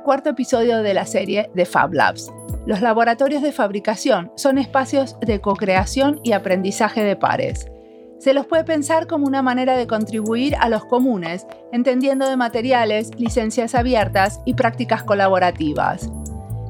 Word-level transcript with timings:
El 0.00 0.04
cuarto 0.04 0.30
episodio 0.30 0.82
de 0.82 0.94
la 0.94 1.04
serie 1.04 1.50
de 1.52 1.66
Fab 1.66 1.92
Labs. 1.92 2.32
Los 2.64 2.80
laboratorios 2.80 3.42
de 3.42 3.52
fabricación 3.52 4.32
son 4.34 4.56
espacios 4.56 5.20
de 5.20 5.42
co-creación 5.42 6.20
y 6.24 6.32
aprendizaje 6.32 7.04
de 7.04 7.16
pares. 7.16 7.70
Se 8.18 8.32
los 8.32 8.46
puede 8.46 8.64
pensar 8.64 9.06
como 9.06 9.26
una 9.26 9.42
manera 9.42 9.76
de 9.76 9.86
contribuir 9.86 10.56
a 10.58 10.70
los 10.70 10.86
comunes, 10.86 11.46
entendiendo 11.70 12.26
de 12.26 12.38
materiales, 12.38 13.10
licencias 13.18 13.74
abiertas 13.74 14.40
y 14.46 14.54
prácticas 14.54 15.02
colaborativas. 15.02 16.10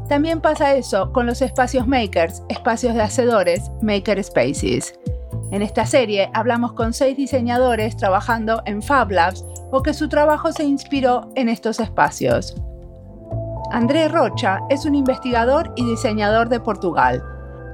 También 0.08 0.40
pasa 0.40 0.74
eso 0.74 1.12
con 1.12 1.26
los 1.26 1.40
espacios 1.40 1.86
makers, 1.86 2.42
espacios 2.48 2.94
de 2.94 3.02
hacedores, 3.02 3.70
maker 3.80 4.24
spaces. 4.24 4.98
En 5.52 5.62
esta 5.62 5.86
serie 5.86 6.30
hablamos 6.34 6.72
con 6.72 6.92
seis 6.92 7.16
diseñadores 7.16 7.96
trabajando 7.96 8.60
en 8.66 8.82
Fab 8.82 9.12
Labs 9.12 9.44
o 9.70 9.84
que 9.84 9.94
su 9.94 10.08
trabajo 10.08 10.50
se 10.50 10.64
inspiró 10.64 11.30
en 11.36 11.48
estos 11.48 11.78
espacios. 11.78 12.56
André 13.72 14.08
Rocha 14.08 14.58
es 14.68 14.84
un 14.84 14.96
investigador 14.96 15.72
y 15.76 15.84
diseñador 15.84 16.48
de 16.48 16.58
Portugal. 16.58 17.22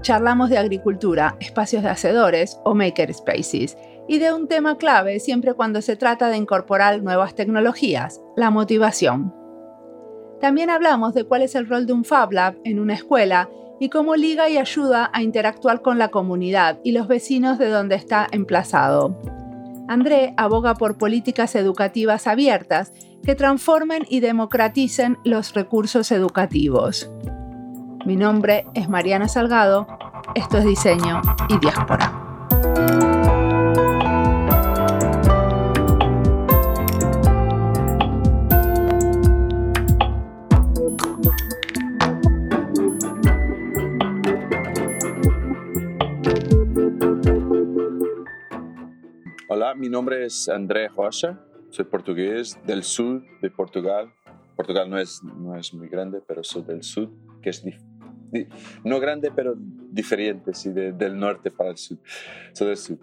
Charlamos 0.03 0.50
de 0.50 0.58
agricultura, 0.58 1.36
espacios 1.41 1.83
de 1.83 1.88
hacedores 1.88 2.61
o 2.64 2.75
maker 2.75 3.14
spaces 3.14 3.78
y 4.06 4.19
de 4.19 4.30
un 4.30 4.47
tema 4.47 4.77
clave 4.77 5.20
siempre 5.20 5.55
cuando 5.55 5.80
se 5.80 5.97
trata 5.97 6.28
de 6.28 6.36
incorporar 6.36 7.03
nuevas 7.03 7.34
tecnologías, 7.34 8.20
la 8.36 8.50
motivación. 8.50 9.34
También 10.38 10.69
hablamos 10.69 11.14
de 11.14 11.25
cuál 11.25 11.41
es 11.41 11.55
el 11.55 11.66
rol 11.66 11.86
de 11.86 11.94
un 11.94 12.05
Fab 12.05 12.31
Lab 12.31 12.56
en 12.64 12.78
una 12.78 12.92
escuela 12.92 13.48
y 13.81 13.88
cómo 13.88 14.16
liga 14.16 14.50
y 14.50 14.58
ayuda 14.58 15.10
a 15.14 15.22
interactuar 15.22 15.81
con 15.81 15.97
la 15.97 16.08
comunidad 16.08 16.78
y 16.84 16.92
los 16.92 17.08
vecinos 17.08 17.58
de 17.58 17.70
donde 17.70 17.94
está 17.94 18.27
emplazado. 18.33 19.19
André 19.88 20.34
aboga 20.36 20.75
por 20.75 20.98
políticas 20.98 21.55
educativas 21.55 22.27
abiertas 22.27 22.92
que 23.27 23.34
transformen 23.34 24.05
y 24.08 24.20
democraticen 24.20 25.19
los 25.24 25.52
recursos 25.52 26.12
educativos. 26.12 27.10
Mi 28.05 28.14
nombre 28.14 28.66
es 28.74 28.88
Mariana 28.88 29.27
Salgado, 29.27 29.88
esto 30.36 30.58
es 30.58 30.64
Diseño 30.64 31.20
y 31.48 31.58
Diáspora. 31.58 32.22
Hola, 49.48 49.74
mi 49.74 49.88
nombre 49.88 50.27
es 50.27 50.48
André 50.48 50.86
Rocha, 50.88 51.41
soy 51.70 51.84
portugués 51.84 52.59
del 52.67 52.83
sur 52.83 53.22
de 53.41 53.50
Portugal. 53.50 54.12
Portugal 54.56 54.89
no 54.89 54.98
es, 54.98 55.22
no 55.22 55.56
es 55.56 55.75
muy 55.75 55.89
grande, 55.89 56.20
pero 56.27 56.42
soy 56.42 56.62
del 56.62 56.83
sur, 56.83 57.11
que 57.42 57.50
es 57.50 57.64
no 58.84 59.00
grande, 59.00 59.31
pero 59.34 59.54
diferente, 59.56 60.53
sí, 60.55 60.71
del 60.72 61.19
norte 61.19 61.50
para 61.50 61.71
el 61.71 61.76
sur. 61.76 61.99
Soy 62.53 62.69
del 62.69 62.76
sur, 62.76 62.99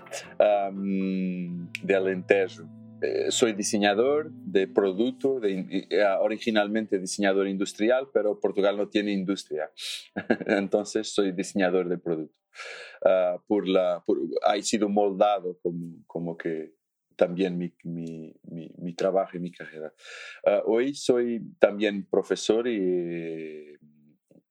de 1.84 1.96
Alentejo. 1.96 2.64
Eh, 3.02 3.32
soy 3.32 3.52
diseñador 3.52 4.32
de 4.32 4.66
producto, 4.66 5.42
de, 5.42 5.88
ah, 6.08 6.20
originalmente 6.22 7.00
diseñador 7.00 7.50
industrial, 7.50 8.08
pero 8.14 8.40
Portugal 8.40 8.78
no 8.78 8.88
tiene 8.88 9.12
industria. 9.12 9.70
Entonces 10.48 11.14
soy 11.14 11.34
diseñador 11.34 11.90
de 11.90 11.98
producto. 11.98 12.40
Ah, 13.04 13.38
por 13.46 13.68
la, 13.68 14.02
ha 14.46 14.62
sido 14.62 14.88
moldado 14.88 15.60
como, 15.62 15.98
como 16.08 16.38
que 16.38 16.76
también 17.24 17.58
mi, 17.58 17.74
mi, 17.84 18.36
mi, 18.78 18.94
trabajo 18.96 19.38
y 19.38 19.40
mi 19.40 19.50
carrera. 19.50 19.94
Ah, 20.46 20.62
hoy 20.66 20.94
soy 20.94 21.42
también 21.58 22.06
profesor 22.06 22.68
y 22.68 23.78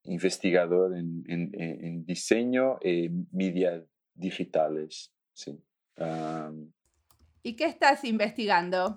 investigador 0.04 0.96
en, 0.96 1.22
en, 1.28 2.06
diseño 2.06 2.78
y 2.82 3.10
media 3.30 3.84
digitales. 4.14 5.12
Sí. 5.34 5.62
¿Y 7.42 7.56
qué 7.56 7.66
estás 7.66 8.04
investigando? 8.04 8.96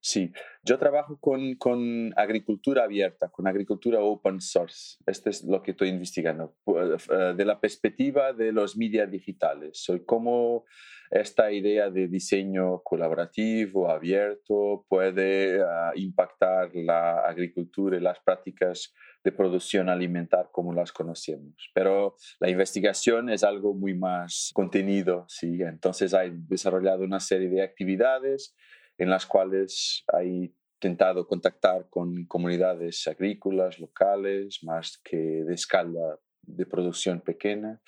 Sí, 0.00 0.32
yo 0.64 0.78
trabajo 0.78 1.18
con, 1.20 1.54
con, 1.56 2.14
agricultura 2.16 2.84
abierta, 2.84 3.28
con 3.28 3.46
agricultura 3.46 4.00
open 4.00 4.40
source. 4.40 4.96
Este 5.06 5.28
es 5.28 5.44
lo 5.44 5.62
que 5.62 5.72
estoy 5.72 5.90
investigando. 5.90 6.56
Eh, 6.66 7.34
de 7.36 7.44
la 7.44 7.60
perspectiva 7.60 8.32
de 8.32 8.52
los 8.52 8.74
medios 8.74 9.10
digitales, 9.10 9.78
soy 9.78 10.02
cómo 10.04 10.64
esta 11.12 11.52
idea 11.52 11.90
de 11.90 12.08
diseño 12.08 12.82
colaborativo, 12.82 13.90
abierto, 13.90 14.86
puede 14.88 15.62
ah, 15.62 15.92
impactar 15.94 16.70
la 16.74 17.20
agricultura 17.26 17.98
y 17.98 18.00
las 18.00 18.18
prácticas 18.20 18.94
de 19.22 19.30
producción 19.30 19.90
alimentar 19.90 20.48
como 20.50 20.72
las 20.72 20.90
conocemos. 20.90 21.70
Pero 21.74 22.16
la 22.40 22.48
investigación 22.48 23.28
es 23.28 23.44
algo 23.44 23.74
muy 23.74 23.92
más 23.92 24.50
contenido, 24.54 25.26
¿sí? 25.28 25.58
Entonces 25.60 26.14
hay 26.14 26.32
desarrollado 26.48 27.04
una 27.04 27.20
serie 27.20 27.50
de 27.50 27.62
actividades 27.62 28.56
en 28.96 29.10
las 29.10 29.26
cuales 29.26 30.04
hay 30.14 30.54
intentado 30.82 31.26
contactar 31.26 31.90
con 31.90 32.24
comunidades 32.24 33.06
agrícolas 33.06 33.78
locales, 33.78 34.60
más 34.62 34.98
que 35.04 35.18
de 35.18 35.54
escala 35.54 36.18
de 36.40 36.64
producción 36.64 37.20
pequeña. 37.20 37.80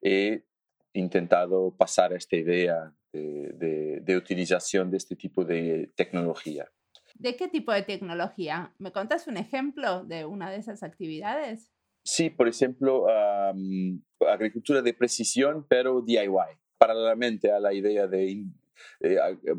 He 0.00 0.44
intentado 0.94 1.74
pasar 1.76 2.12
esta 2.12 2.36
idea 2.36 2.94
de, 3.12 4.00
de, 4.02 4.16
utilización 4.16 4.90
de 4.90 4.96
este 4.96 5.16
tipo 5.16 5.44
de 5.44 5.92
tecnología. 5.96 6.70
¿De 7.14 7.36
qué 7.36 7.48
tipo 7.48 7.72
de 7.72 7.82
tecnología? 7.82 8.74
¿Me 8.78 8.92
contas 8.92 9.26
un 9.26 9.36
ejemplo 9.36 10.04
de 10.04 10.24
una 10.24 10.50
de 10.50 10.56
esas 10.56 10.82
actividades? 10.82 11.70
Sí, 12.04 12.30
por 12.30 12.48
ejemplo, 12.48 13.06
agricultura 14.28 14.82
de 14.82 14.94
precisión, 14.94 15.66
pero 15.68 16.00
DIY. 16.00 16.28
Paralelamente 16.78 17.52
a 17.52 17.60
la 17.60 17.72
idea 17.72 18.06
de 18.06 18.44
eh, 19.00 19.18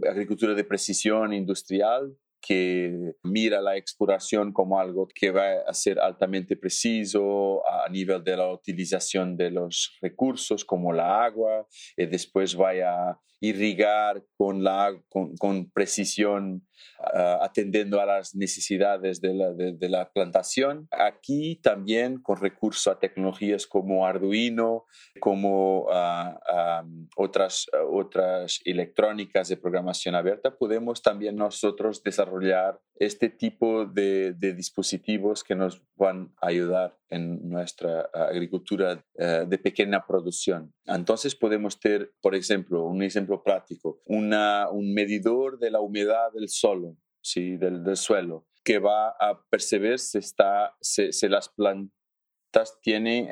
agricultura 0.10 0.54
de 0.54 0.64
precisión 0.64 1.32
industrial 1.32 2.18
que 2.46 3.16
mira 3.24 3.62
la 3.62 3.78
exploración 3.78 4.52
como 4.52 4.78
algo 4.78 5.08
que 5.08 5.32
va 5.32 5.62
a 5.66 5.74
ser 5.74 6.00
altamente 6.00 6.58
preciso 6.58 7.62
a 7.68 7.88
nivel 7.90 8.22
de 8.24 8.36
la 8.36 8.52
utilización 8.52 9.38
de 9.38 9.50
los 9.50 9.98
recursos 10.02 10.66
como 10.66 10.92
la 10.92 11.24
agua 11.24 11.66
y 11.96 12.06
después 12.06 12.56
vaya 12.56 13.12
a 13.12 13.22
irrigar 13.44 14.24
con, 14.38 14.64
la, 14.64 14.98
con, 15.10 15.36
con 15.36 15.70
precisión 15.70 16.66
uh, 17.00 17.44
atendiendo 17.44 18.00
a 18.00 18.06
las 18.06 18.36
necesidades 18.36 19.20
de 19.20 19.34
la, 19.34 19.52
de, 19.52 19.74
de 19.74 19.90
la, 19.90 20.14
plantación. 20.14 20.88
Aquí 20.92 21.58
también 21.58 22.22
con 22.22 22.38
recurso 22.38 22.90
a 22.90 23.00
tecnologías 23.00 23.68
como 23.68 24.08
Arduino, 24.08 24.86
como 25.20 25.88
uh, 25.88 26.84
um, 26.84 27.10
otras, 27.18 27.68
uh, 27.74 27.98
otras 27.98 28.62
electrónicas 28.64 29.50
de 29.50 29.58
programación 29.58 30.16
abierta, 30.16 30.56
podemos 30.56 31.02
también 31.02 31.36
nosotros 31.36 32.02
desarrollar 32.02 32.80
este 32.96 33.28
tipo 33.28 33.86
de, 33.86 34.34
de 34.38 34.54
dispositivos 34.54 35.44
que 35.44 35.56
nos 35.56 35.82
van 35.98 36.34
a 36.42 36.48
ayudar 36.48 36.96
en 37.10 37.50
nuestra 37.50 38.10
agricultura 38.14 39.04
de 39.16 39.58
pequeña 39.60 40.06
producción. 40.06 40.74
Entonces 40.86 41.36
podemos 41.36 41.80
tener, 41.80 42.12
por 42.22 42.34
ejemplo, 42.34 42.86
un 42.86 43.04
ejemplo 43.04 43.33
práctico, 43.42 44.02
una, 44.06 44.70
un 44.70 44.94
medidor 44.94 45.58
de 45.58 45.72
la 45.72 45.80
humedad 45.80 46.32
del 46.34 46.50
suelo, 46.50 46.98
¿sí? 47.22 47.58
del, 47.58 47.84
del 47.84 47.98
suelo, 47.98 48.46
que 48.64 48.80
va 48.80 49.10
a 49.20 49.42
percibir 49.50 50.00
si, 50.00 50.18
está, 50.20 50.76
si, 50.82 51.12
las 51.28 51.50
plantas 51.50 52.80
tienen 52.82 53.30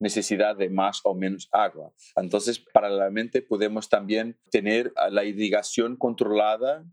necesidad 0.00 0.56
de 0.56 0.70
más 0.70 1.00
o 1.04 1.14
menos 1.14 1.48
agua. 1.52 1.92
Entonces, 2.16 2.58
paralelamente 2.72 3.42
podemos 3.42 3.88
también 3.88 4.38
tener 4.50 4.92
la 5.10 5.24
irrigación 5.24 5.96
controlada 5.96 6.84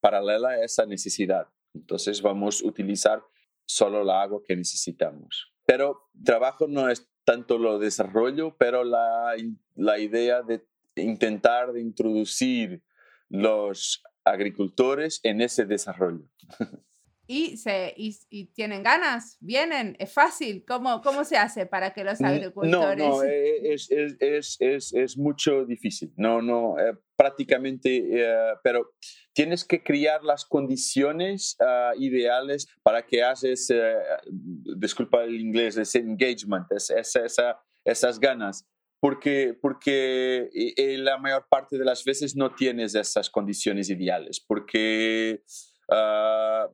paralela 0.00 0.50
a 0.50 0.64
esa 0.64 0.86
necesidad. 0.86 1.48
Entonces, 1.74 2.22
vamos 2.22 2.62
a 2.62 2.66
utilizar 2.66 3.22
solo 3.66 4.02
el 4.02 4.10
agua 4.10 4.40
que 4.46 4.56
necesitamos. 4.56 5.52
Pero 5.66 6.08
trabajo 6.24 6.66
no 6.68 6.88
es 6.88 7.08
tanto 7.24 7.58
lo 7.58 7.78
desarrollo, 7.78 8.56
pero 8.56 8.84
la, 8.84 9.34
la 9.74 9.98
idea 9.98 10.42
de 10.42 10.64
intentar 11.02 11.72
de 11.72 11.80
introducir 11.80 12.82
los 13.28 14.02
agricultores 14.24 15.20
en 15.22 15.40
ese 15.40 15.64
desarrollo. 15.64 16.28
Y, 17.28 17.56
se, 17.56 17.92
y, 17.96 18.46
tienen 18.52 18.84
ganas, 18.84 19.36
vienen, 19.40 19.96
es 19.98 20.12
fácil. 20.12 20.64
¿Cómo, 20.64 21.00
¿Cómo 21.02 21.24
se 21.24 21.36
hace 21.36 21.66
para 21.66 21.92
que 21.92 22.04
los 22.04 22.20
agricultores... 22.20 23.04
No, 23.04 23.16
no, 23.16 23.24
eh, 23.24 23.74
es, 23.74 23.90
es, 23.90 24.56
es, 24.60 24.92
es, 24.94 25.18
mucho 25.18 25.64
difícil. 25.64 26.12
No, 26.16 26.40
no, 26.40 26.78
eh, 26.78 26.96
prácticamente, 27.16 27.96
eh, 28.12 28.54
pero 28.62 28.94
tienes 29.32 29.64
que 29.64 29.82
crear 29.82 30.22
las 30.22 30.44
condiciones 30.44 31.56
ah, 31.58 31.94
ideales 31.98 32.68
para 32.84 33.04
que 33.04 33.24
haces, 33.24 33.70
uh, 33.70 34.76
disculpa 34.78 35.24
el 35.24 35.40
inglés, 35.40 35.76
ese 35.76 35.98
engagement, 35.98 36.66
esa, 36.70 37.60
esas 37.84 38.20
ganas. 38.20 38.64
Porque, 39.06 39.56
porque 39.62 40.50
la 40.98 41.16
mayor 41.16 41.46
parte 41.48 41.78
de 41.78 41.84
las 41.84 42.02
veces 42.02 42.34
no 42.34 42.56
tienes 42.56 42.96
esas 42.96 43.30
condiciones 43.30 43.88
ideales. 43.88 44.40
Porque 44.40 45.44
uh, 45.92 46.68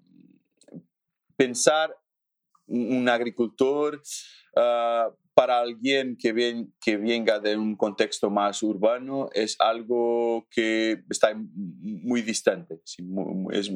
pensar 1.36 1.94
un 2.68 3.06
agricultor 3.10 4.00
uh, 4.56 5.14
para 5.34 5.60
alguien 5.60 6.16
que, 6.18 6.32
ven, 6.32 6.74
que 6.80 6.96
venga 6.96 7.38
de 7.38 7.54
un 7.54 7.76
contexto 7.76 8.30
más 8.30 8.62
urbano 8.62 9.28
es 9.34 9.54
algo 9.58 10.48
que 10.50 11.04
está 11.10 11.34
muy 11.34 12.22
distante. 12.22 12.80
Es, 13.50 13.68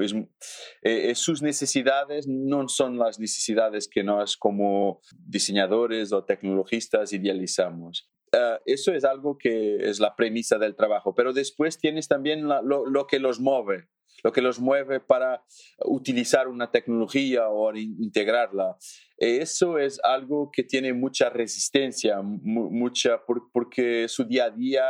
eh, 0.83 1.11
es, 1.11 1.19
sus 1.19 1.43
necesidades 1.43 2.27
no 2.27 2.67
son 2.69 2.97
las 2.97 3.19
necesidades 3.19 3.87
que 3.87 4.03
nos 4.03 4.39
como 4.39 5.03
diseñadores 5.13 6.11
o 6.15 6.25
tecnologistas 6.25 7.13
idealizamos. 7.13 8.11
Uh, 8.33 8.59
eso 8.67 8.93
es 8.93 9.05
algo 9.05 9.39
que 9.39 9.77
es 9.89 10.01
la 10.01 10.17
premisa 10.17 10.59
del 10.59 10.75
trabajo, 10.75 11.15
pero 11.15 11.33
después 11.33 11.79
tienes 11.79 12.09
también 12.09 12.49
la, 12.49 12.61
lo, 12.61 12.85
lo, 12.85 13.07
que 13.07 13.19
los 13.19 13.41
mueve 13.41 13.89
lo 14.23 14.33
que 14.33 14.43
los 14.43 14.59
mueve 14.59 15.01
para 15.01 15.45
utilizar 15.85 16.49
una 16.49 16.71
tecnología 16.71 17.49
o 17.49 17.75
integrarla. 17.75 18.77
Eso 19.17 19.79
es 19.79 20.01
algo 20.03 20.51
que 20.53 20.63
tiene 20.63 20.93
mucha 20.93 21.31
resistencia, 21.31 22.21
mucha, 22.23 23.21
porque 23.53 24.09
su 24.09 24.25
día 24.25 24.47
a 24.47 24.51
día, 24.51 24.85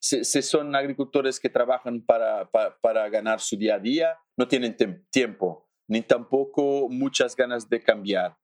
se, 0.00 0.24
son 0.42 0.74
agricultores 0.74 1.38
que 1.38 1.48
trabajan 1.48 2.04
para, 2.04 2.50
para, 2.50 3.08
ganar 3.08 3.40
su 3.40 3.56
día 3.56 3.76
a 3.76 3.78
día, 3.78 4.18
no 4.36 4.48
tienen 4.48 4.76
tiempo 5.10 5.68
ni 5.92 6.00
tampoco 6.00 6.88
muchas 6.88 7.36
ganas 7.36 7.68
de 7.68 7.82
cambiar. 7.82 8.34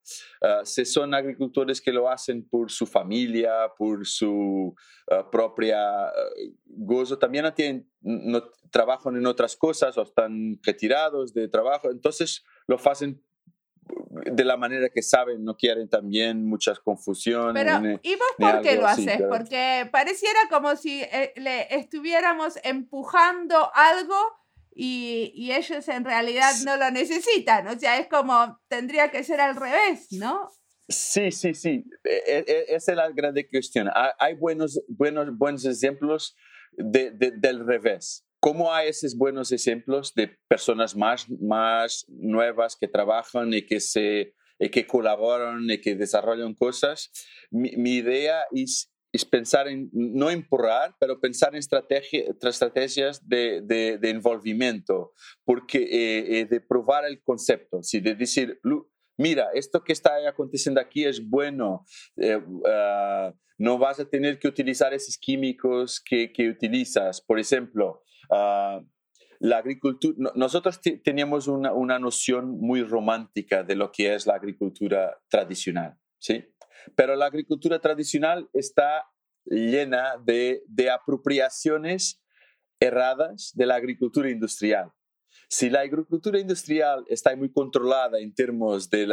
Uh, 0.42 0.66
si 0.66 0.84
son 0.84 1.14
agricultores 1.14 1.80
que 1.80 1.90
lo 1.90 2.10
hacen 2.10 2.46
por 2.46 2.70
su 2.70 2.86
familia, 2.86 3.72
por 3.78 4.06
su 4.06 4.74
uh, 5.10 5.30
propia 5.30 6.08
uh, 6.08 6.52
gozo, 6.66 7.18
también 7.18 7.44
no, 7.44 7.54
tienen, 7.54 7.90
no 8.02 8.42
trabajan 8.70 9.16
en 9.16 9.26
otras 9.26 9.56
cosas 9.56 9.96
o 9.96 10.02
están 10.02 10.60
retirados 10.62 11.32
de 11.32 11.48
trabajo, 11.48 11.90
entonces 11.90 12.44
lo 12.66 12.76
hacen 12.84 13.24
de 14.30 14.44
la 14.44 14.58
manera 14.58 14.90
que 14.90 15.00
saben, 15.00 15.42
no 15.42 15.56
quieren 15.56 15.88
también 15.88 16.44
muchas 16.44 16.78
confusiones. 16.78 17.64
Pero, 17.64 17.98
¿y 18.02 18.14
vos 18.16 18.28
por 18.36 18.60
qué 18.60 18.76
lo 18.76 18.86
haces? 18.86 19.22
Porque 19.26 19.88
pareciera 19.90 20.40
como 20.50 20.76
si 20.76 21.00
eh, 21.00 21.32
le 21.36 21.74
estuviéramos 21.74 22.58
empujando 22.62 23.70
algo 23.74 24.16
y, 24.80 25.50
ellos 25.50 25.88
en 25.88 26.04
realidad 26.04 26.52
no 26.64 26.76
lo 26.76 26.90
necesitan. 26.92 27.66
O 27.66 27.76
sea, 27.76 27.98
es 27.98 28.06
como, 28.06 28.60
tendría 28.68 29.10
que 29.10 29.24
ser 29.24 29.40
al 29.40 29.56
revés, 29.56 30.06
¿no? 30.12 30.50
Sí, 30.88 31.32
sí, 31.32 31.52
sí. 31.52 31.84
E, 32.04 32.22
e, 32.26 32.44
e, 32.46 32.64
esa 32.76 32.92
es 32.92 32.96
la 32.96 33.10
gran 33.10 33.34
cuestión. 33.50 33.90
Hay 34.20 34.34
buenos, 34.34 34.80
buenos, 34.86 35.36
buenos 35.36 35.64
ejemplos 35.64 36.36
de, 36.76 37.10
del 37.10 37.66
revés. 37.66 38.24
¿Cómo 38.38 38.72
hay 38.72 38.90
esos 38.90 39.16
buenos 39.16 39.50
ejemplos 39.50 40.14
de 40.14 40.38
personas 40.46 40.94
más, 40.94 41.28
más 41.28 42.04
nuevas 42.06 42.76
que 42.76 42.86
trabajan 42.86 43.52
y 43.52 43.66
que, 43.66 43.80
se, 43.80 44.36
y 44.60 44.68
que 44.68 44.86
colaboran 44.86 45.68
y 45.68 45.80
que 45.80 45.96
desarrollan 45.96 46.54
cosas? 46.54 47.10
Mi, 47.50 47.72
mi 47.76 47.96
idea 47.96 48.44
es 48.52 48.92
es 49.12 49.24
pensar 49.24 49.68
en, 49.68 49.90
no 49.92 50.30
empurrar, 50.30 50.94
pero 51.00 51.20
pensar 51.20 51.54
en 51.54 51.58
estrategia, 51.58 52.24
estrategias 52.42 53.26
de, 53.26 53.62
de, 53.62 53.98
de 53.98 54.10
envolvimiento, 54.10 55.12
porque 55.44 55.78
eh, 55.78 56.40
eh, 56.40 56.44
de 56.44 56.60
probar 56.60 57.04
el 57.06 57.22
concepto, 57.22 57.82
¿sí? 57.82 58.00
de 58.00 58.14
decir, 58.14 58.60
mira, 59.16 59.48
esto 59.54 59.82
que 59.82 59.92
está 59.92 60.28
aconteciendo 60.28 60.80
aquí 60.80 61.04
es 61.04 61.26
bueno, 61.26 61.86
eh, 62.16 62.40
ah, 62.66 63.32
no 63.56 63.78
vas 63.78 63.98
a 63.98 64.08
tener 64.08 64.38
que 64.38 64.48
utilizar 64.48 64.94
esos 64.94 65.18
químicos 65.18 66.00
que, 66.04 66.32
que 66.32 66.48
utilizas. 66.48 67.20
Por 67.20 67.40
ejemplo, 67.40 68.04
uh, 68.30 68.86
la 69.40 69.58
agricultura, 69.58 70.32
nosotros 70.36 70.80
teníamos 70.80 71.48
una, 71.48 71.72
una 71.72 71.98
noción 71.98 72.58
muy 72.60 72.82
romántica 72.82 73.64
de 73.64 73.74
lo 73.74 73.90
que 73.90 74.14
es 74.14 74.26
la 74.26 74.34
agricultura 74.34 75.18
tradicional, 75.28 75.96
¿sí? 76.18 76.44
Pero 76.94 77.16
la 77.16 77.26
agricultura 77.26 77.78
tradicional 77.80 78.48
está 78.52 79.06
llena 79.44 80.16
de, 80.24 80.62
apropiaciones 80.90 82.22
erradas 82.80 83.52
de 83.54 83.66
la 83.66 83.76
agricultura 83.76 84.30
industrial. 84.30 84.92
Si 85.48 85.70
la 85.70 85.80
agricultura 85.80 86.38
industrial 86.38 87.04
está 87.08 87.34
muy 87.36 87.50
controlada 87.50 88.18
en 88.18 88.34
términos 88.34 88.88
de, 88.90 89.06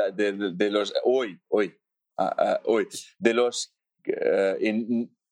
los 0.72 0.94
hoy, 1.04 1.40
hoy, 1.48 1.74
ah, 2.18 2.36
ah, 2.38 2.62
hoy, 2.66 2.88
de 3.20 3.34
los 3.34 3.76
eh, 4.06 4.58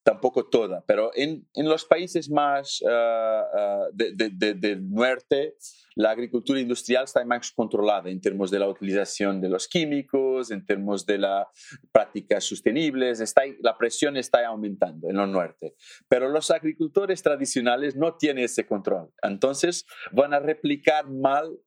tampoco 0.03 0.49
toda, 0.49 0.83
pero 0.85 1.11
en, 1.15 1.47
en 1.53 1.69
los 1.69 1.85
países 1.85 2.29
más 2.29 2.81
uh, 2.81 3.89
del 3.93 4.89
norte, 4.91 5.55
la 5.95 6.11
agricultura 6.11 6.59
industrial 6.59 7.05
está 7.05 7.23
más 7.23 7.51
controlada 7.51 8.09
en 8.09 8.19
términos 8.19 8.51
de 8.51 8.59
la 8.59 8.67
utilización 8.67 9.39
de 9.39 9.47
los 9.47 9.67
químicos, 9.67 10.51
en 10.51 10.65
términos 10.65 11.05
de 11.05 11.19
las 11.19 11.47
prácticas 11.91 12.43
sostenibles, 12.43 13.21
está, 13.21 13.43
la 13.61 13.77
presión 13.77 14.17
está 14.17 14.45
aumentando 14.45 15.09
en 15.09 15.17
el 15.17 15.31
norte. 15.31 15.75
Pero 16.09 16.27
los 16.27 16.51
agricultores 16.51 17.23
tradicionales 17.23 17.95
no 17.95 18.15
tienen 18.17 18.43
ese 18.43 18.65
control, 18.65 19.09
entonces 19.21 19.85
van 20.11 20.33
a 20.33 20.39
replicar 20.39 21.09
mal 21.09 21.57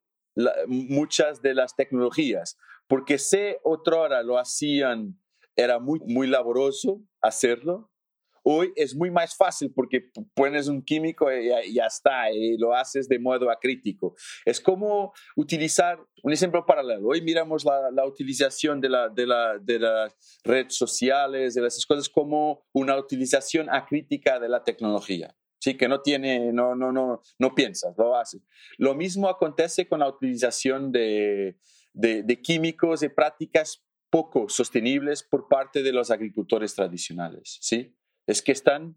muchas 0.66 1.40
de 1.40 1.54
las 1.54 1.74
tecnologías, 1.74 2.58
porque 2.86 3.16
si 3.16 3.56
otra 3.62 3.96
hora 3.96 4.22
lo 4.22 4.38
hacían, 4.38 5.18
era 5.56 5.78
muy, 5.78 6.00
muy 6.00 6.26
laboroso 6.26 7.02
hacerlo, 7.22 7.90
Hoy 8.48 8.72
es 8.76 8.94
muy 8.94 9.10
más 9.10 9.36
fácil 9.36 9.72
porque 9.74 10.08
pones 10.32 10.68
un 10.68 10.80
químico 10.80 11.32
y 11.32 11.74
ya, 11.74 11.86
está, 11.86 12.30
y 12.30 12.56
lo 12.56 12.76
haces 12.76 13.08
de 13.08 13.18
modo 13.18 13.50
acrítico. 13.50 14.14
Es 14.44 14.60
como 14.60 15.12
utilizar 15.34 15.98
un 16.22 16.32
ejemplo 16.32 16.64
paralelo. 16.64 17.08
Hoy 17.08 17.22
miramos 17.22 17.64
la, 17.64 18.06
utilización 18.06 18.80
de, 18.80 18.88
la, 18.88 19.08
de, 19.08 19.26
la, 19.26 19.58
de 19.58 19.80
las 19.80 20.40
redes 20.44 20.76
sociales, 20.76 21.54
de 21.54 21.66
esas 21.66 21.84
cosas, 21.84 22.08
como 22.08 22.64
una 22.72 22.96
utilización 22.96 23.68
acrítica 23.68 24.38
de 24.38 24.48
la 24.48 24.62
tecnología. 24.62 25.36
Sí, 25.58 25.76
que 25.76 25.88
no 25.88 26.00
tiene, 26.00 26.52
no, 26.52 26.76
no, 26.76 26.92
no, 26.92 27.22
no 27.40 27.52
piensas, 27.52 27.98
lo 27.98 28.14
haces. 28.14 28.42
Lo 28.78 28.94
mismo 28.94 29.28
acontece 29.28 29.88
con 29.88 29.98
la 29.98 30.08
utilización 30.08 30.92
de, 30.92 31.58
de, 31.94 32.22
de 32.22 32.40
químicos 32.40 33.02
y 33.02 33.08
prácticas 33.08 33.84
poco 34.08 34.48
sostenibles 34.48 35.24
por 35.24 35.48
parte 35.48 35.82
de 35.82 35.92
los 35.92 36.12
agricultores 36.12 36.76
tradicionales, 36.76 37.58
¿sí? 37.60 37.96
Es 38.26 38.42
que 38.42 38.52
están, 38.52 38.96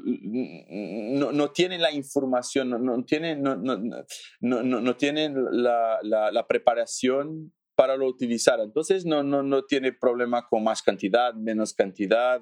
no, 0.00 1.50
tienen 1.52 1.80
la 1.82 1.92
información, 1.92 2.70
no, 2.70 3.04
tienen, 3.04 3.42
no, 3.42 4.96
tienen 4.96 5.34
la, 5.62 6.46
preparación 6.48 7.52
para 7.74 7.96
lo 7.96 8.06
utilizar. 8.06 8.60
Entonces 8.60 9.06
no, 9.06 9.22
no, 9.22 9.42
no 9.42 9.64
tiene 9.64 9.92
problema 9.92 10.46
con 10.48 10.64
más 10.64 10.82
cantidad, 10.82 11.34
menos 11.34 11.72
cantidad. 11.74 12.40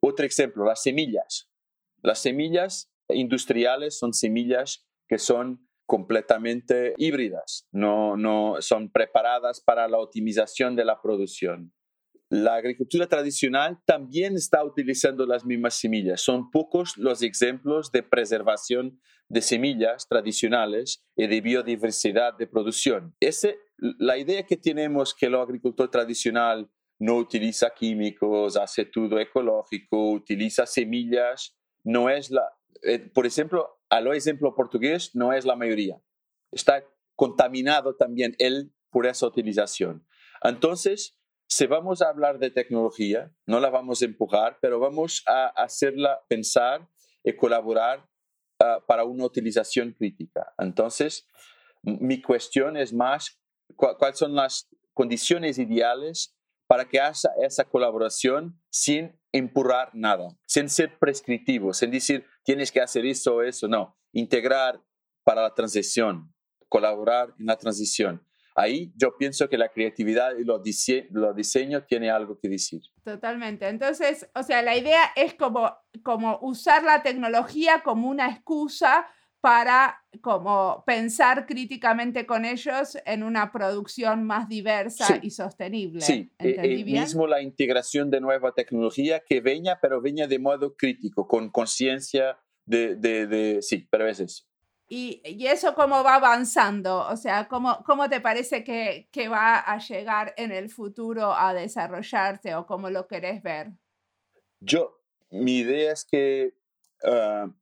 otro 0.00 0.26
ejemplo, 0.26 0.64
las 0.64 0.82
semillas. 0.82 1.50
Las 2.02 2.20
semillas 2.20 2.90
industriales 3.08 3.98
son 3.98 4.14
semillas 4.14 4.86
que 5.08 5.18
son 5.18 5.68
completamente 5.90 6.94
híbridas, 6.98 7.66
no, 7.72 8.16
no 8.16 8.58
son 8.60 8.92
preparadas 8.92 9.60
para 9.60 9.88
la 9.88 9.98
optimización 9.98 10.76
de 10.76 10.84
la 10.84 11.02
producción. 11.02 11.72
La 12.30 12.54
agricultura 12.54 13.08
tradicional 13.08 13.80
también 13.84 14.36
está 14.36 14.64
utilizando 14.64 15.26
las 15.26 15.44
mismas 15.44 15.74
semillas. 15.74 16.20
Son 16.20 16.48
pocos 16.52 16.96
los 16.96 17.22
ejemplos 17.22 17.90
de 17.90 18.04
preservación 18.04 19.00
de 19.28 19.42
semillas 19.42 20.06
tradicionales 20.08 21.04
y 21.16 21.26
de 21.26 21.40
biodiversidad 21.40 22.34
de 22.38 22.46
producción. 22.46 23.16
Ese, 23.18 23.58
la 23.78 24.16
idea 24.16 24.46
que 24.46 24.56
tenemos 24.56 25.12
que 25.12 25.26
el 25.26 25.34
agricultor 25.34 25.90
tradicional 25.90 26.70
no 27.00 27.16
utiliza 27.16 27.70
químicos, 27.70 28.56
hace 28.56 28.84
todo 28.84 29.18
ecológico, 29.18 30.12
utiliza 30.12 30.66
semillas, 30.66 31.58
no 31.82 32.10
es 32.10 32.30
la, 32.30 32.42
eh, 32.82 33.10
por 33.12 33.26
ejemplo, 33.26 33.80
a 33.88 34.00
lo 34.00 34.12
ejemplo 34.12 34.54
portugués, 34.54 35.16
no 35.16 35.32
es 35.32 35.44
la 35.44 35.56
mayoría. 35.56 36.00
Está 36.52 36.84
contaminado 37.16 37.96
también 37.96 38.36
él 38.38 38.72
por 38.90 39.06
esa 39.06 39.26
utilización. 39.26 40.06
Entonces, 40.42 41.19
si 41.50 41.66
vamos 41.66 42.00
a 42.00 42.08
hablar 42.08 42.38
de 42.38 42.50
tecnología, 42.50 43.34
no 43.44 43.58
la 43.58 43.70
vamos 43.70 44.00
a 44.00 44.04
empujar, 44.04 44.58
pero 44.62 44.78
vamos 44.78 45.24
a 45.26 45.48
hacerla 45.48 46.20
pensar 46.28 46.88
y 47.24 47.34
colaborar 47.34 48.08
ah, 48.60 48.78
para 48.86 49.04
una 49.04 49.24
utilización 49.24 49.92
crítica. 49.92 50.54
Entonces, 50.58 51.26
mi 51.82 52.22
cuestión 52.22 52.76
es 52.76 52.92
más, 52.92 53.42
¿cuáles 53.74 54.16
son 54.16 54.36
las 54.36 54.68
condiciones 54.94 55.58
ideales 55.58 56.36
para 56.68 56.88
que 56.88 57.00
haya 57.00 57.30
esa 57.42 57.64
colaboración 57.64 58.62
sin 58.70 59.18
empujar 59.32 59.90
nada, 59.92 60.28
sin 60.46 60.68
ser 60.68 61.00
prescriptivo, 61.00 61.72
sin 61.74 61.90
decir 61.90 62.24
tienes 62.44 62.70
que 62.70 62.80
hacer 62.80 63.04
eso 63.04 63.36
o 63.36 63.42
eso, 63.42 63.66
no, 63.66 63.98
integrar 64.12 64.80
para 65.24 65.42
la 65.42 65.52
transición, 65.52 66.32
colaborar 66.68 67.34
en 67.40 67.46
la 67.46 67.56
transición. 67.56 68.24
Ahí 68.54 68.92
yo 68.96 69.16
pienso 69.16 69.48
que 69.48 69.58
la 69.58 69.68
creatividad 69.68 70.36
y 70.36 70.44
los, 70.44 70.62
diseños 70.62 71.36
diseño 71.36 71.84
tiene 71.84 72.10
algo 72.10 72.38
que 72.38 72.48
decir. 72.48 72.82
Totalmente. 73.04 73.68
Entonces, 73.68 74.28
o 74.34 74.42
sea, 74.42 74.62
la 74.62 74.76
idea 74.76 75.12
es 75.16 75.34
como, 75.34 75.72
como 76.02 76.38
usar 76.42 76.82
la 76.82 77.02
tecnología 77.02 77.82
como 77.82 78.08
una 78.08 78.28
excusa 78.30 79.06
para 79.40 80.04
como 80.20 80.84
pensar 80.86 81.46
críticamente 81.46 82.26
con 82.26 82.44
ellos 82.44 82.98
en 83.06 83.22
una 83.22 83.52
producción 83.52 84.24
más 84.24 84.48
diversa 84.48 85.18
y 85.22 85.30
sostenible. 85.30 86.02
Sí, 86.02 86.30
e, 86.38 86.50
¿Entendí 86.50 86.82
bien? 86.82 87.02
mismo 87.02 87.26
la 87.26 87.40
integración 87.40 88.10
de 88.10 88.20
nueva 88.20 88.52
tecnología 88.52 89.22
que 89.26 89.40
venga, 89.40 89.78
pero 89.80 90.02
venga 90.02 90.26
de 90.26 90.38
modo 90.38 90.76
crítico, 90.76 91.26
con 91.26 91.48
conciencia 91.50 92.38
de, 92.66 92.96
de, 92.96 93.26
de, 93.26 93.62
sí, 93.62 93.88
pero 93.90 94.06
es 94.06 94.20
eso. 94.20 94.49
¿Y, 94.92 95.22
y 95.24 95.46
eso 95.46 95.72
cómo 95.76 96.02
va 96.02 96.16
avanzando? 96.16 97.06
O 97.06 97.16
sea, 97.16 97.46
¿cómo, 97.46 97.84
cómo 97.86 98.08
te 98.08 98.20
parece 98.20 98.64
que, 98.64 99.08
que, 99.12 99.28
va 99.28 99.60
a 99.60 99.78
llegar 99.78 100.34
en 100.36 100.50
el 100.50 100.68
futuro 100.68 101.32
a 101.32 101.54
desarrollarse 101.54 102.56
o 102.56 102.66
cómo 102.66 102.90
lo 102.90 103.06
querés 103.06 103.40
ver? 103.40 103.68
Yo, 104.58 105.00
mi 105.30 105.58
idea 105.58 105.92
es 105.92 106.04
que 106.04 106.54
uh, 107.04 107.52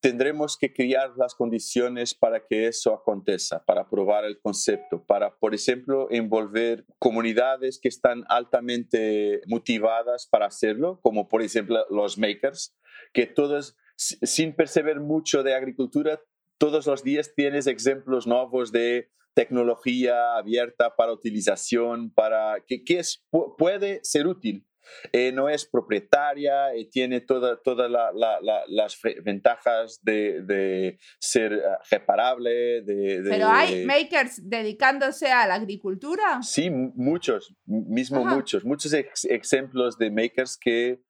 tendremos 0.00 0.58
que 0.58 0.70
crear 0.70 1.14
las 1.16 1.34
condiciones 1.34 2.14
para 2.14 2.44
que 2.46 2.66
eso 2.66 2.92
acontezca, 2.92 3.64
para 3.64 3.88
probar 3.88 4.26
el 4.26 4.38
concepto, 4.38 5.02
para, 5.02 5.34
por 5.34 5.54
ejemplo, 5.54 6.08
envolver 6.10 6.84
comunidades 6.98 7.80
que 7.80 7.88
están 7.88 8.24
altamente 8.28 9.40
motivadas 9.46 10.26
para 10.26 10.44
hacerlo, 10.44 11.00
como 11.02 11.26
por 11.26 11.40
ejemplo 11.40 11.86
los 11.88 12.18
makers, 12.18 12.76
que 13.14 13.24
todos 13.24 13.78
sin 13.98 14.54
perceber 14.54 15.00
mucho 15.00 15.42
de 15.42 15.54
agricultura, 15.54 16.20
todos 16.56 16.86
los 16.86 17.02
días 17.02 17.34
tienes 17.34 17.66
ejemplos 17.66 18.26
nuevos 18.26 18.70
de 18.70 19.10
tecnología 19.34 20.36
abierta 20.36 20.94
para 20.96 21.12
utilización, 21.12 22.10
para 22.12 22.64
que, 22.66 22.84
que 22.84 23.00
es, 23.00 23.24
puede 23.56 24.00
ser 24.02 24.26
útil. 24.26 24.64
Eh, 25.12 25.32
no 25.32 25.50
es 25.50 25.66
propietaria, 25.66 26.72
eh, 26.72 26.88
tiene 26.90 27.20
todas 27.20 27.58
toda 27.62 27.88
las 27.90 28.98
ventajas 29.22 30.00
de, 30.02 30.42
de, 30.42 30.98
ser 31.20 31.62
ah, 31.62 31.78
reparable. 31.90 32.80
De, 32.82 33.22
¿Pero 33.28 33.48
hay 33.48 33.84
makers 33.84 34.40
dedicándose 34.48 35.30
a 35.30 35.46
la 35.46 35.54
agricultura? 35.56 36.42
Sí, 36.42 36.70
muchos, 36.70 37.54
mismo 37.66 38.24
muchos, 38.24 38.64
muchos 38.64 38.94
ejemplos 39.24 39.98
de 39.98 40.10
makers 40.10 40.56
que 40.56 41.02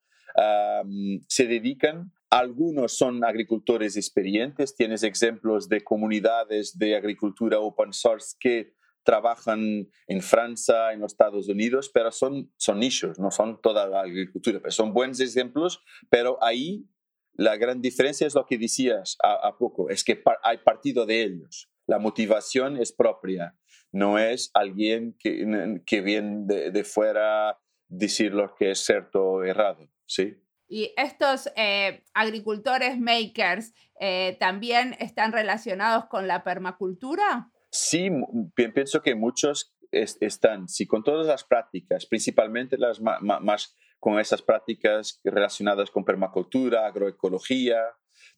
se 1.28 1.46
dedican 1.46 2.12
algunos 2.30 2.96
son 2.96 3.24
agricultores 3.24 3.96
experientes, 3.96 4.74
tienes 4.74 5.02
ejemplos 5.02 5.68
de 5.68 5.82
comunidades 5.82 6.78
de 6.78 6.96
agricultura 6.96 7.58
open 7.58 7.92
source 7.92 8.36
que 8.38 8.74
trabajan 9.02 9.88
en 10.06 10.20
Francia, 10.20 10.92
en 10.92 11.00
los 11.00 11.12
Estados 11.12 11.48
Unidos, 11.48 11.90
pero 11.92 12.12
son, 12.12 12.52
son 12.58 12.80
nichos, 12.80 13.18
no 13.18 13.30
son 13.30 13.60
toda 13.62 13.86
la 13.86 14.02
agricultura, 14.02 14.60
pero 14.60 14.70
son 14.70 14.92
buenos 14.92 15.20
ejemplos, 15.20 15.82
pero 16.10 16.36
ahí 16.42 16.86
la 17.32 17.56
gran 17.56 17.80
diferencia 17.80 18.26
es 18.26 18.34
lo 18.34 18.44
que 18.44 18.58
decías 18.58 19.16
a, 19.22 19.56
poco, 19.56 19.88
es 19.88 20.04
que 20.04 20.22
hay 20.42 20.58
partido 20.58 21.06
de 21.06 21.22
ellos. 21.22 21.70
La 21.86 21.98
motivación 21.98 22.76
es 22.76 22.92
propia, 22.92 23.56
no 23.92 24.18
es 24.18 24.50
alguien 24.52 25.16
que, 25.18 25.80
que 25.86 26.00
viene 26.02 26.42
de, 26.44 26.70
de 26.70 26.84
fuera 26.84 27.58
decir 27.86 28.34
lo 28.34 28.54
que 28.54 28.72
es 28.72 28.80
cierto 28.84 29.24
o 29.24 29.42
errado, 29.44 29.88
¿sí? 30.04 30.36
Y 30.68 30.92
estos 30.96 31.50
eh, 31.56 32.04
agricultores 32.12 32.98
makers 32.98 33.72
eh, 33.98 34.36
también 34.38 34.94
están 35.00 35.32
relacionados 35.32 36.06
con 36.06 36.28
la 36.28 36.44
permacultura. 36.44 37.50
Sí, 37.70 38.10
pienso 38.54 39.00
que 39.02 39.14
muchos 39.14 39.74
están, 39.90 40.68
sí, 40.68 40.86
con 40.86 41.02
todas 41.02 41.26
las 41.26 41.44
prácticas, 41.44 42.06
principalmente 42.06 42.76
las 42.76 43.00
más, 43.00 43.76
con 43.98 44.18
esas 44.20 44.42
prácticas 44.42 45.20
relacionadas 45.24 45.90
con 45.90 46.04
permacultura, 46.04 46.86
agroecología. 46.86 47.78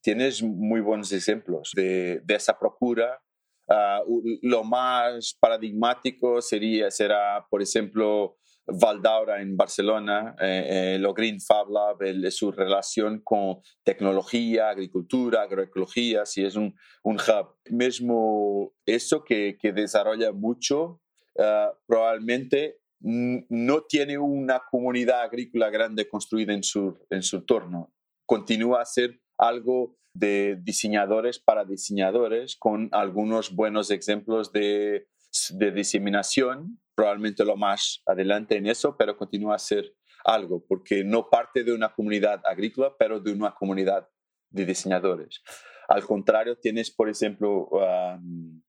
Tienes 0.01 0.43
muy 0.43 0.81
buenos 0.81 1.13
ejemplos 1.13 1.73
de, 1.75 2.23
esa 2.29 2.59
procura. 2.59 3.21
Ah, 3.69 4.01
lo 4.43 4.65
más 4.65 5.37
paradigmático 5.41 6.41
sería, 6.41 6.91
será, 6.91 7.47
por 7.51 7.63
ejemplo, 7.63 8.39
Valdaura 8.73 9.41
en 9.41 9.57
Barcelona, 9.57 10.35
eh, 10.41 10.95
eh, 10.95 10.99
lo 10.99 11.15
Green 11.15 11.41
Fab 11.41 11.69
Lab, 11.71 11.99
su 12.31 12.53
relación 12.53 13.21
con 13.23 13.61
tecnología, 13.83 14.69
agricultura, 14.69 15.43
agroecología, 15.43 16.27
si 16.27 16.45
es 16.45 16.57
un, 16.57 16.75
un 17.03 17.17
hub. 17.17 17.57
Mismo 17.71 18.73
eso 18.87 19.25
que, 19.25 19.57
que 19.61 19.73
desarrolla 19.73 20.33
mucho, 20.33 21.01
ah, 21.39 21.73
probablemente 21.87 22.81
no 23.03 23.83
tiene 23.85 24.19
una 24.19 24.61
comunidad 24.71 25.23
agrícola 25.23 25.71
grande 25.71 26.07
construida 26.07 26.53
en 26.53 26.63
su, 26.63 26.99
en 27.09 27.23
su 27.23 27.37
entorno. 27.37 27.95
Continúa 28.27 28.83
a 28.83 28.85
ser 28.85 29.21
algo 29.39 29.97
de 30.13 30.59
diseñadores 30.61 31.39
para 31.39 31.65
diseñadores 31.65 32.57
con 32.57 32.89
algunos 32.93 33.55
buenos 33.55 33.91
ejemplos 33.91 34.53
de, 34.53 35.07
de 35.51 35.71
diseminación 35.73 36.81
probablemente 37.01 37.47
lo 37.47 37.57
más 37.57 38.03
adelante 38.05 38.59
en 38.59 38.67
eso, 38.67 38.95
pero 38.95 39.17
continúa 39.17 39.55
a 39.55 39.59
ser 39.59 39.91
algo, 40.23 40.63
porque 40.69 41.03
no 41.03 41.31
parte 41.31 41.65
de 41.65 41.73
una 41.73 41.95
comunidad 41.95 42.43
agrícola, 42.45 42.95
pero 42.99 43.19
de 43.19 43.33
una 43.33 43.55
comunidad 43.55 44.07
de 44.51 44.67
diseñadores. 44.67 45.43
Al 45.89 46.05
contrario, 46.05 46.59
tienes, 46.59 46.91
por 46.91 47.09
ejemplo, 47.09 47.71
um, 47.71 48.61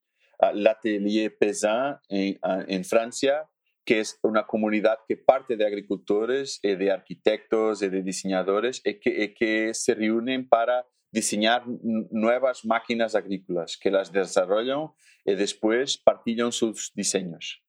l'Atelier 0.54 1.38
Paysan 1.38 2.00
en, 2.08 2.40
en, 2.70 2.86
Francia, 2.86 3.50
que 3.84 4.00
es 4.00 4.18
una 4.24 4.48
comunidad 4.48 5.00
que 5.06 5.18
parte 5.18 5.58
de 5.58 5.66
agricultores, 5.66 6.58
y 6.64 6.76
de 6.76 6.90
arquitectos 6.90 7.82
y 7.82 7.90
de 7.90 8.02
diseñadores 8.02 8.82
y 8.86 8.98
que, 8.98 9.24
y 9.26 9.34
que 9.34 9.74
se 9.74 9.94
reúnen 9.94 10.48
para 10.48 10.88
diseñar 11.12 11.64
nuevas 11.68 12.64
máquinas 12.64 13.14
agrícolas, 13.14 13.76
que 13.76 13.92
las 13.92 14.10
desarrollan 14.10 14.88
y 15.26 15.36
después 15.36 15.98
partillan 15.98 16.54
sus 16.54 16.94
diseños 16.96 17.61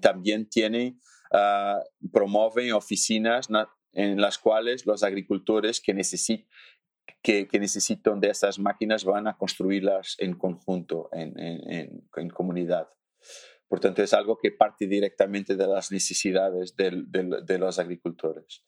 también 0.00 0.48
tiene, 0.48 0.98
uh, 1.32 2.10
promueven 2.10 2.72
oficinas 2.72 3.48
en 3.92 4.20
las 4.20 4.38
cuales 4.38 4.86
los 4.86 5.02
agricultores 5.02 5.80
que, 5.80 5.94
que, 7.22 7.48
que, 7.48 7.58
necesitan 7.58 8.20
de 8.20 8.30
esas 8.30 8.58
máquinas 8.58 9.04
van 9.04 9.26
a 9.26 9.36
construirlas 9.36 10.16
en 10.18 10.34
conjunto, 10.34 11.08
en, 11.12 11.38
en, 11.38 12.08
en, 12.16 12.28
comunidad. 12.30 12.88
Por 13.68 13.80
tanto, 13.80 14.02
es 14.02 14.12
algo 14.12 14.38
que 14.38 14.50
parte 14.50 14.86
directamente 14.86 15.56
de 15.56 15.66
las 15.66 15.90
necesidades 15.90 16.76
de 16.76 17.58
los 17.58 17.78
agricultores. 17.78 18.64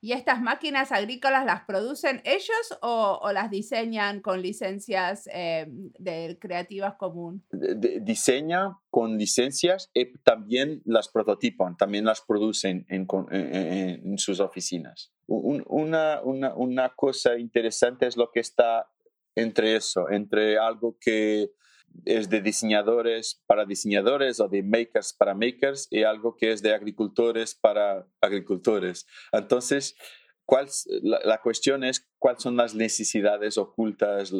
¿Y 0.00 0.12
estas 0.12 0.40
máquinas 0.40 0.92
agrícolas 0.92 1.44
las 1.44 1.64
producen 1.64 2.22
ellos 2.24 2.78
o, 2.82 3.30
las 3.32 3.50
diseñan 3.50 4.20
con 4.20 4.42
licencias 4.42 5.28
eh, 5.32 5.66
de 5.68 6.38
creativas 6.40 6.94
común? 6.94 7.44
diseña 7.50 8.78
con 8.90 9.18
licencias 9.18 9.90
y 9.94 10.12
también 10.18 10.82
las 10.84 11.08
prototipan, 11.08 11.76
también 11.76 12.04
las 12.04 12.20
producen 12.20 12.86
en, 12.88 14.18
sus 14.18 14.40
oficinas. 14.40 15.12
una, 15.26 16.22
una, 16.22 16.54
una 16.54 16.88
cosa 16.94 17.38
interesante 17.38 18.06
es 18.06 18.16
lo 18.16 18.30
que 18.30 18.40
está 18.40 18.88
entre 19.34 19.76
eso, 19.76 20.10
entre 20.10 20.58
algo 20.58 20.96
que 21.00 21.50
es 22.04 22.28
de 22.28 22.40
diseñadores 22.40 23.42
para 23.46 23.64
diseñadores 23.64 24.40
o 24.40 24.48
de 24.48 24.62
makers 24.62 25.12
para 25.12 25.34
makers 25.34 25.88
y 25.90 26.02
algo 26.02 26.36
que 26.36 26.52
es 26.52 26.62
de 26.62 26.74
agricultores 26.74 27.54
para 27.54 28.06
agricultores. 28.20 29.06
Entonces, 29.32 29.96
¿cuál, 30.44 30.68
la, 31.02 31.40
cuestión 31.42 31.84
es 31.84 32.08
cuáles 32.18 32.42
son 32.42 32.56
las 32.56 32.74
necesidades 32.74 33.58
ocultas, 33.58 34.32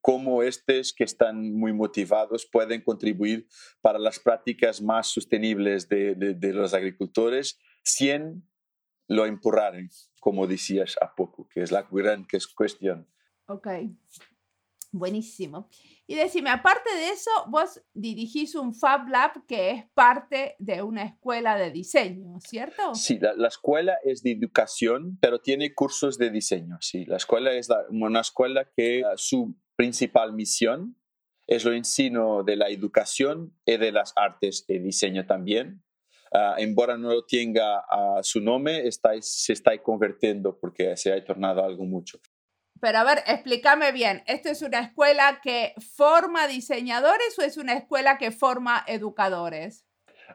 cómo 0.00 0.42
estos 0.42 0.92
que 0.94 1.04
están 1.04 1.52
muy 1.52 1.72
motivados 1.72 2.46
pueden 2.50 2.82
contribuir 2.82 3.46
para 3.80 3.98
las 3.98 4.18
prácticas 4.18 4.80
más 4.80 5.08
sostenibles 5.08 5.88
de, 5.88 6.14
de, 6.14 6.52
los 6.52 6.72
agricultores 6.72 7.58
sin 7.84 8.48
lo 9.08 9.26
empurraren, 9.26 9.90
como 10.20 10.46
decías 10.46 10.96
a 11.00 11.14
poco, 11.14 11.48
que 11.48 11.62
es 11.62 11.72
la 11.72 11.86
gran 11.90 12.26
cuestión. 12.54 13.06
Ok, 13.46 13.68
buenísimo. 14.90 15.68
Y 16.06 16.14
decime, 16.14 16.50
aparte 16.50 16.94
de 16.94 17.10
eso, 17.10 17.30
vos 17.48 17.82
dirigís 17.92 18.54
un 18.54 18.74
Fab 18.74 19.08
Lab 19.08 19.46
que 19.46 19.70
es 19.70 19.84
parte 19.92 20.56
de 20.58 20.82
una 20.82 21.04
escuela 21.04 21.56
de 21.58 21.70
diseño, 21.70 22.40
¿cierto? 22.40 22.94
Sí, 22.94 23.18
la, 23.18 23.48
escuela 23.48 23.98
es 24.04 24.22
de 24.22 24.32
educación, 24.32 25.18
pero 25.20 25.40
tiene 25.40 25.74
cursos 25.74 26.16
de 26.16 26.30
diseño. 26.30 26.78
Sí, 26.80 27.04
la 27.04 27.16
escuela 27.16 27.52
es 27.52 27.68
una 27.90 28.20
escuela 28.20 28.70
que 28.74 29.02
ah, 29.04 29.14
su 29.16 29.54
principal 29.76 30.32
misión 30.32 30.96
es 31.46 31.64
lo 31.64 31.72
ensino 31.72 32.42
de 32.42 32.56
la 32.56 32.68
educación 32.68 33.54
y 33.64 33.76
de 33.76 33.92
las 33.92 34.12
artes 34.16 34.64
y 34.68 34.78
diseño 34.78 35.26
también. 35.26 35.82
Uh, 36.30 36.58
embora 36.58 36.98
no 36.98 37.22
tenga 37.22 37.78
uh, 37.78 38.22
su 38.22 38.40
nombre, 38.40 38.86
está, 38.86 39.12
se 39.20 39.54
está 39.54 39.76
convirtiendo 39.82 40.58
porque 40.58 40.94
se 40.96 41.10
ha 41.10 41.24
tornado 41.24 41.64
algo 41.64 41.84
mucho. 41.84 42.20
Pero 42.80 42.98
a 42.98 43.04
ver, 43.04 43.22
explícame 43.26 43.92
bien, 43.92 44.22
¿esto 44.26 44.48
es 44.48 44.62
una 44.62 44.80
escuela 44.80 45.40
que 45.42 45.74
forma 45.78 46.46
diseñadores 46.46 47.38
o 47.38 47.42
es 47.42 47.56
una 47.56 47.74
escuela 47.74 48.18
que 48.18 48.30
forma 48.30 48.84
educadores? 48.86 49.84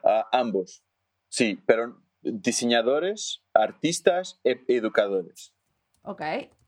Uh, 0.02 0.22
ambos, 0.32 0.84
sí, 1.28 1.62
pero 1.66 2.02
diseñadores, 2.22 3.42
artistas, 3.54 4.40
e 4.44 4.62
educadores. 4.68 5.54
Ok, 6.02 6.22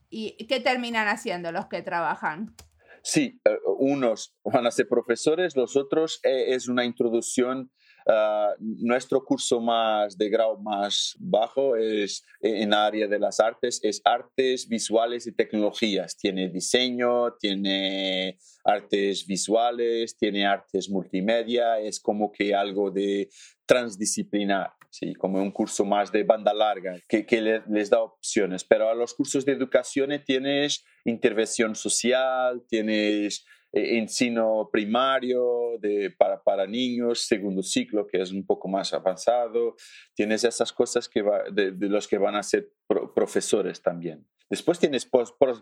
¿y 0.09 0.45
qué 0.47 0.59
terminan 0.59 1.07
haciendo 1.07 1.51
los 1.51 1.67
que 1.67 1.81
trabajan? 1.81 2.55
Sí, 3.03 3.39
eh, 3.45 3.57
unos 3.77 4.35
van 4.43 4.67
a 4.67 4.71
ser 4.71 4.87
profesores, 4.87 5.55
los 5.55 5.77
otros 5.77 6.19
eh, 6.23 6.53
es 6.53 6.67
una 6.67 6.83
introducción 6.83 7.71
Uh, 8.07 8.53
nuestro 8.59 9.25
curso 9.25 9.59
más 9.59 10.17
de 10.17 10.29
grado 10.29 10.57
más 10.59 11.13
bajo 11.19 11.75
es 11.75 12.23
en 12.39 12.73
área 12.73 13.05
de 13.05 13.19
las 13.19 13.41
artes, 13.41 13.81
es 13.83 14.01
artes 14.05 14.69
visuales 14.69 15.27
y 15.27 15.33
tecnologías. 15.33 16.15
Tiene 16.15 16.47
diseño, 16.47 17.33
tiene 17.33 18.37
artes 18.63 19.27
visuales, 19.27 20.15
tiene 20.15 20.45
artes 20.45 20.89
multimedia, 20.89 21.79
es 21.81 21.99
como 21.99 22.31
que 22.31 22.55
algo 22.55 22.91
de 22.91 23.29
transdisciplinar. 23.65 24.71
Sí, 24.89 25.13
como 25.13 25.41
un 25.41 25.51
curso 25.51 25.83
más 25.83 26.11
de 26.11 26.23
banda 26.23 26.53
larga 26.53 26.97
que, 27.09 27.25
que 27.25 27.61
les 27.67 27.89
da 27.89 28.01
opciones. 28.01 28.63
Pero 28.63 28.89
a 28.89 28.95
los 28.95 29.13
cursos 29.13 29.43
de 29.45 29.51
educación 29.51 30.09
tienes 30.25 30.85
intervención 31.03 31.75
social, 31.75 32.63
tienes 32.69 33.45
eh, 33.73 33.97
ensino 33.97 34.69
primario 34.71 35.77
de, 35.79 36.11
para, 36.17 36.41
para, 36.41 36.65
niños, 36.65 37.21
segundo 37.21 37.61
ciclo, 37.61 38.07
que 38.07 38.21
es 38.21 38.31
un 38.31 38.45
poco 38.45 38.67
más 38.67 38.93
avanzado. 38.93 39.75
Tienes 40.15 40.43
esas 40.43 40.71
cosas 40.71 41.09
que 41.09 41.23
de, 41.51 41.73
los 41.89 42.07
que 42.07 42.17
van 42.17 42.35
a 42.35 42.43
ser 42.43 42.71
profesores 43.13 43.81
también. 43.81 44.25
Después 44.49 44.79
tienes 44.79 45.05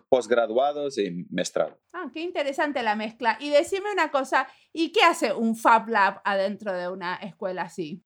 posgraduados 0.09 1.00
y 1.00 1.25
mestrado. 1.31 1.81
Ah, 1.91 2.12
qué 2.13 2.21
interesante 2.21 2.83
la 2.83 2.95
mezcla. 2.95 3.38
Y 3.39 3.50
decime 3.50 3.91
una 3.91 4.12
cosa, 4.12 4.47
¿y 4.71 4.91
qué 4.91 5.01
hace 5.01 5.33
un 5.33 5.55
Fab 5.55 5.89
Lab 5.89 6.21
adentro 6.24 6.71
de 6.71 6.88
una 6.89 7.15
escuela 7.15 7.63
así? 7.63 8.03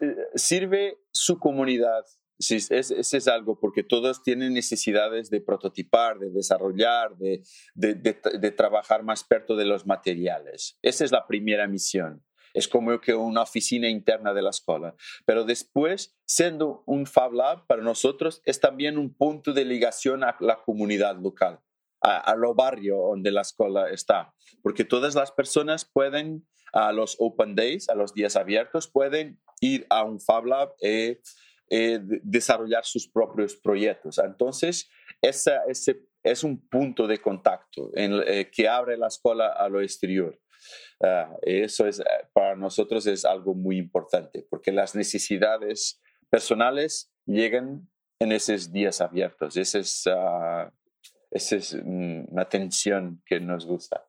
Eh, 0.00 0.14
sirve 0.36 0.98
su 1.10 1.40
comunidad 1.40 2.04
Sí, 2.42 2.56
ese 2.56 2.98
es, 2.98 3.28
algo, 3.28 3.60
porque 3.60 3.84
todos 3.84 4.20
tienen 4.24 4.52
necesidades 4.52 5.30
de 5.30 5.40
prototipar, 5.40 6.18
de 6.18 6.28
desarrollar, 6.28 7.16
de, 7.16 7.44
de, 7.76 8.50
trabajar 8.50 9.04
más 9.04 9.22
perto 9.22 9.54
de 9.54 9.64
los 9.64 9.86
materiales. 9.86 10.76
Esa 10.82 11.04
es 11.04 11.12
la 11.12 11.28
primera 11.28 11.68
misión. 11.68 12.24
Es 12.52 12.66
como 12.66 13.00
que 13.00 13.14
una 13.14 13.42
oficina 13.42 13.88
interna 13.88 14.34
de 14.34 14.42
la 14.42 14.50
escuela. 14.50 14.96
Pero 15.24 15.44
después, 15.44 16.18
siendo 16.24 16.82
un 16.84 17.06
Fab 17.06 17.32
Lab 17.32 17.64
para 17.68 17.80
nosotros, 17.80 18.42
es 18.44 18.58
también 18.58 18.98
un 18.98 19.14
punto 19.14 19.52
de 19.52 19.64
ligación 19.64 20.24
a 20.24 20.36
la 20.40 20.56
comunidad 20.64 21.16
local, 21.20 21.60
a, 22.00 22.18
a 22.18 22.34
lo 22.34 22.56
barrio 22.56 22.96
donde 22.96 23.30
la 23.30 23.42
escuela 23.42 23.88
está. 23.88 24.34
Porque 24.64 24.84
todas 24.84 25.14
las 25.14 25.30
personas 25.30 25.84
pueden, 25.84 26.44
a 26.72 26.90
los 26.90 27.14
Open 27.20 27.54
Days, 27.54 27.88
a 27.88 27.94
los 27.94 28.12
días 28.14 28.34
abiertos, 28.34 28.88
pueden 28.88 29.40
ir 29.60 29.86
a 29.90 30.02
un 30.02 30.18
Fab 30.18 30.44
Lab 30.44 30.74
y 30.80 31.18
eh, 31.74 31.98
desarrollar 32.22 32.84
sus 32.84 33.08
propios 33.08 33.56
proyectos. 33.56 34.18
Entonces, 34.18 34.90
ese 35.22 35.56
es 36.22 36.44
un 36.44 36.68
punto 36.68 37.06
de 37.06 37.16
contacto 37.16 37.90
en, 37.94 38.22
eh, 38.26 38.50
que 38.50 38.68
abre 38.68 38.98
la 38.98 39.06
escuela 39.06 39.48
a 39.48 39.70
lo 39.70 39.80
exterior. 39.80 40.38
Ah, 41.02 41.34
eso 41.40 41.86
es, 41.86 42.00
eh, 42.00 42.04
para 42.34 42.56
nosotros 42.56 43.06
es 43.06 43.24
algo 43.24 43.54
muy 43.54 43.78
importante, 43.78 44.46
porque 44.50 44.70
las 44.70 44.94
necesidades 44.94 45.98
personales 46.28 47.10
llegan 47.24 47.88
en 48.20 48.32
esos 48.32 48.70
días 48.70 49.00
abiertos. 49.00 49.56
Esa 49.56 49.78
es, 49.78 50.04
uh, 50.06 50.70
esa 51.30 51.56
es 51.56 51.72
una 51.72 52.46
tensión 52.50 53.22
que 53.24 53.40
nos 53.40 53.64
gusta. 53.64 54.06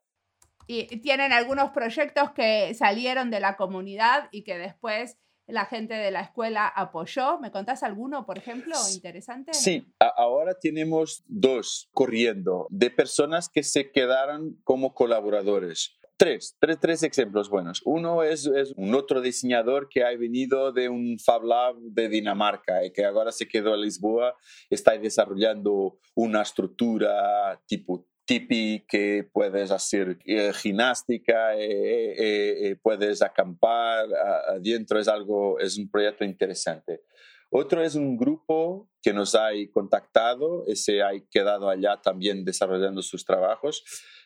Y 0.67 0.99
tienen 0.99 1.31
algunos 1.31 1.71
proyectos 1.71 2.31
que 2.31 2.73
salieron 2.73 3.31
de 3.31 3.39
la 3.39 3.55
comunidad 3.55 4.27
y 4.31 4.43
que 4.43 4.57
después 4.57 5.17
la 5.47 5.65
gente 5.65 5.93
de 5.93 6.11
la 6.11 6.21
escuela 6.21 6.67
apoyó. 6.67 7.39
¿Me 7.39 7.51
contás 7.51 7.83
alguno, 7.83 8.25
por 8.25 8.37
ejemplo, 8.37 8.75
interesante? 8.93 9.53
Sí, 9.53 9.93
ahora 10.17 10.53
tenemos 10.59 11.23
dos 11.27 11.89
corriendo 11.93 12.67
de 12.69 12.89
personas 12.89 13.49
que 13.49 13.63
se 13.63 13.91
quedaron 13.91 14.59
como 14.63 14.93
colaboradores. 14.93 15.97
Tres, 16.15 16.55
tres, 16.59 16.77
tres 16.79 17.03
ejemplos 17.03 17.49
buenos. 17.49 17.81
Uno 17.85 18.23
es, 18.23 18.45
es, 18.45 18.71
un 18.77 18.93
otro 18.93 19.19
diseñador 19.19 19.89
que 19.89 20.03
ha 20.03 20.15
venido 20.15 20.71
de 20.71 20.87
un 20.87 21.17
Fab 21.19 21.43
Lab 21.43 21.75
de 21.79 22.07
Dinamarca 22.07 22.85
y 22.85 22.93
que 22.93 23.03
ahora 23.03 23.31
se 23.31 23.47
quedó 23.47 23.73
en 23.73 23.81
Lisboa, 23.81 24.35
está 24.69 24.97
desarrollando 24.97 25.97
una 26.15 26.43
estructura 26.43 27.59
tipo 27.65 28.07
tipi 28.25 28.85
que 28.87 29.27
puedes 29.31 29.71
hacer 29.71 30.17
eh, 30.25 30.53
gimnástica, 30.53 31.55
eh, 31.55 32.15
eh, 32.17 32.75
puedes 32.81 33.21
acampar 33.21 34.07
adentro, 34.47 34.99
es 34.99 35.07
algo, 35.07 35.59
es 35.59 35.77
un 35.77 35.89
proyecto 35.89 36.23
interesante. 36.23 37.01
Otro 37.49 37.83
es 37.83 37.95
un 37.95 38.17
grupo 38.17 38.89
que 39.01 39.13
nos 39.13 39.35
ha 39.35 39.49
contactado, 39.71 40.65
ese 40.67 41.03
ha 41.03 41.11
quedado 41.29 41.69
allá 41.69 42.01
también 42.01 42.43
desarrollando 42.43 43.01
sus 43.01 43.25
trabajos, 43.25 43.83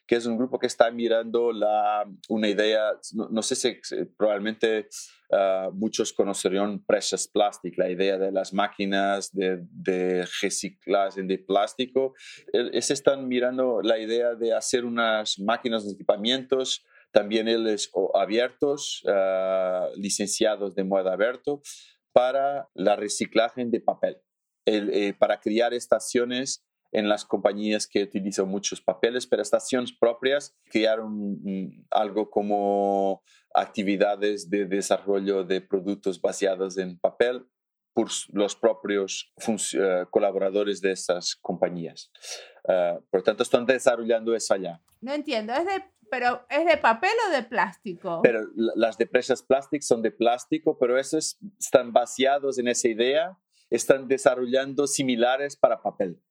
que 0.07 0.15
es 0.15 0.25
un 0.25 0.37
grupo 0.37 0.57
que 0.57 0.67
está 0.67 0.89
mirando 0.89 1.51
la, 1.51 2.05
una 2.29 2.47
idea, 2.47 2.93
no, 3.13 3.41
sé 3.41 3.55
si 3.55 3.77
probablemente 4.17 4.87
ah, 5.31 5.69
muchos 5.73 6.13
conocerían 6.13 6.83
Precious 6.85 7.27
Plastic, 7.27 7.77
la 7.77 7.89
idea 7.89 8.17
de 8.17 8.31
las 8.31 8.53
máquinas 8.53 9.33
de, 9.33 9.59
de 9.69 10.25
reciclaje 10.41 11.23
de 11.23 11.37
plástico. 11.37 12.13
Es 12.53 12.89
están 12.89 13.27
mirando 13.27 13.81
la 13.81 13.99
idea 13.99 14.35
de 14.35 14.53
hacer 14.53 14.85
unas 14.85 15.37
máquinas 15.39 15.85
de 15.85 15.93
equipamientos 15.93 16.85
también 17.11 17.47
ellos 17.47 17.89
abiertos, 18.13 19.01
uh, 19.05 19.89
licenciados 19.99 20.75
de 20.75 20.83
modo 20.83 21.09
abierto, 21.09 21.61
para 22.11 22.69
la 22.73 22.95
reciclaje 22.95 23.65
de 23.65 23.79
papel, 23.79 24.17
eh, 24.65 25.13
para 25.17 25.39
crear 25.39 25.73
estaciones 25.73 26.66
en 26.91 27.09
las 27.09 27.25
compañías 27.25 27.87
que 27.87 28.03
utilizan 28.03 28.47
muchos 28.47 28.81
papeles, 28.81 29.27
pero 29.27 29.41
estaciones 29.41 29.91
propias 29.91 30.55
crearon 30.69 31.39
algo 31.91 32.29
como 32.29 33.21
actividades 33.53 34.49
de 34.49 34.65
desarrollo 34.65 35.43
de 35.43 35.61
productos 35.61 36.21
basados 36.21 36.77
en 36.77 36.97
papel 36.99 37.45
por 37.93 38.09
los 38.31 38.55
propios 38.55 39.33
eh, 39.73 40.05
colaboradores 40.11 40.81
de 40.81 40.91
esas 40.91 41.35
compañías. 41.35 42.11
Uh, 42.63 43.01
por 43.09 43.23
tanto, 43.23 43.41
están 43.41 43.65
desarrollando 43.65 44.35
eso 44.35 44.53
allá. 44.53 44.79
No 45.01 45.13
entiendo, 45.13 45.53
¿es 45.53 45.65
de 45.65 45.83
pero 46.09 46.45
¿es 46.49 46.65
de 46.65 46.77
papel 46.77 47.11
o 47.27 47.31
de 47.31 47.43
plástico? 47.43 48.21
Pero 48.23 48.41
las 48.55 48.97
de 48.97 49.07
Precious 49.07 49.43
Plastic 49.43 49.81
son 49.81 50.01
de 50.01 50.11
plástico, 50.11 50.77
pero 50.77 50.97
esos 50.97 51.37
están 51.59 51.91
vaciados 51.91 52.57
en 52.59 52.67
esa 52.67 52.87
idea, 52.87 53.37
están 53.69 54.07
desarrollando 54.07 54.87
similares 54.87 55.57
para 55.57 55.81
papel. 55.81 56.21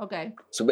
Ok. 0.00 0.14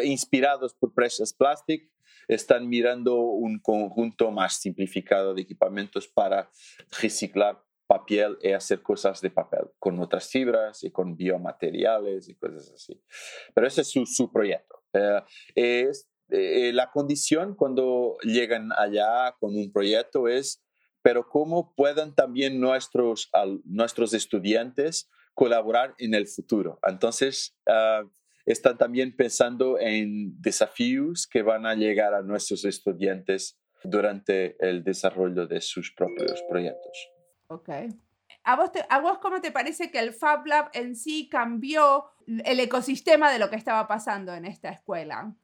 inspirados 0.03 0.73
por 0.73 0.91
Precious 0.91 1.33
Plastic, 1.33 1.87
están 2.27 2.67
mirando 2.67 3.15
un 3.15 3.59
conjunto 3.59 4.31
más 4.31 4.59
simplificado 4.59 5.35
de 5.35 5.43
equipamientos 5.43 6.07
para 6.07 6.49
reciclar 6.99 7.63
papel 7.85 8.37
y 8.41 8.51
hacer 8.51 8.81
cosas 8.81 9.21
de 9.21 9.29
papel 9.29 9.67
con 9.77 9.99
otras 9.99 10.29
fibras 10.29 10.83
y 10.83 10.91
con 10.91 11.15
biomateriales 11.15 12.27
y 12.27 12.35
cosas 12.35 12.71
así. 12.71 12.99
Pero 13.53 13.67
ese 13.67 13.81
es 13.81 13.91
su, 13.91 14.05
su 14.07 14.31
proyecto. 14.31 14.83
Eh, 14.93 15.21
es, 15.53 16.09
eh, 16.29 16.71
la 16.73 16.89
condición 16.89 17.55
cuando 17.55 18.17
llegan 18.23 18.71
allá 18.77 19.35
con 19.39 19.55
un 19.55 19.71
proyecto 19.71 20.27
es, 20.27 20.63
pero 21.03 21.29
cómo 21.29 21.75
puedan 21.75 22.15
también 22.15 22.59
nuestros, 22.59 23.29
nuestros 23.63 24.13
estudiantes 24.13 25.07
colaborar 25.35 25.95
en 25.99 26.15
el 26.15 26.27
futuro. 26.27 26.79
Entonces, 26.83 27.55
ah, 27.67 28.03
están 28.53 28.77
también 28.77 29.15
pensando 29.15 29.79
en 29.79 30.41
desafíos 30.41 31.27
que 31.27 31.41
van 31.41 31.65
a 31.65 31.75
llegar 31.75 32.13
a 32.13 32.21
nuestros 32.21 32.65
estudiantes 32.65 33.59
durante 33.83 34.55
el 34.59 34.83
desarrollo 34.83 35.47
de 35.47 35.61
sus 35.61 35.93
propios 35.93 36.43
proyectos. 36.49 37.09
Ok. 37.47 37.69
¿A 38.43 38.55
vos, 38.55 38.71
¿A 38.89 38.99
vos 38.99 39.19
cómo 39.19 39.41
te 39.41 39.51
parece 39.51 39.91
que 39.91 39.99
el 39.99 40.13
Fab 40.13 40.45
Lab 40.45 40.69
en 40.73 40.95
sí 40.95 41.29
cambió 41.29 42.05
el 42.27 42.59
ecosistema 42.59 43.31
de 43.31 43.39
lo 43.39 43.49
que 43.49 43.55
estaba 43.55 43.87
pasando 43.87 44.33
en 44.33 44.45
esta 44.45 44.69
escuela? 44.69 45.35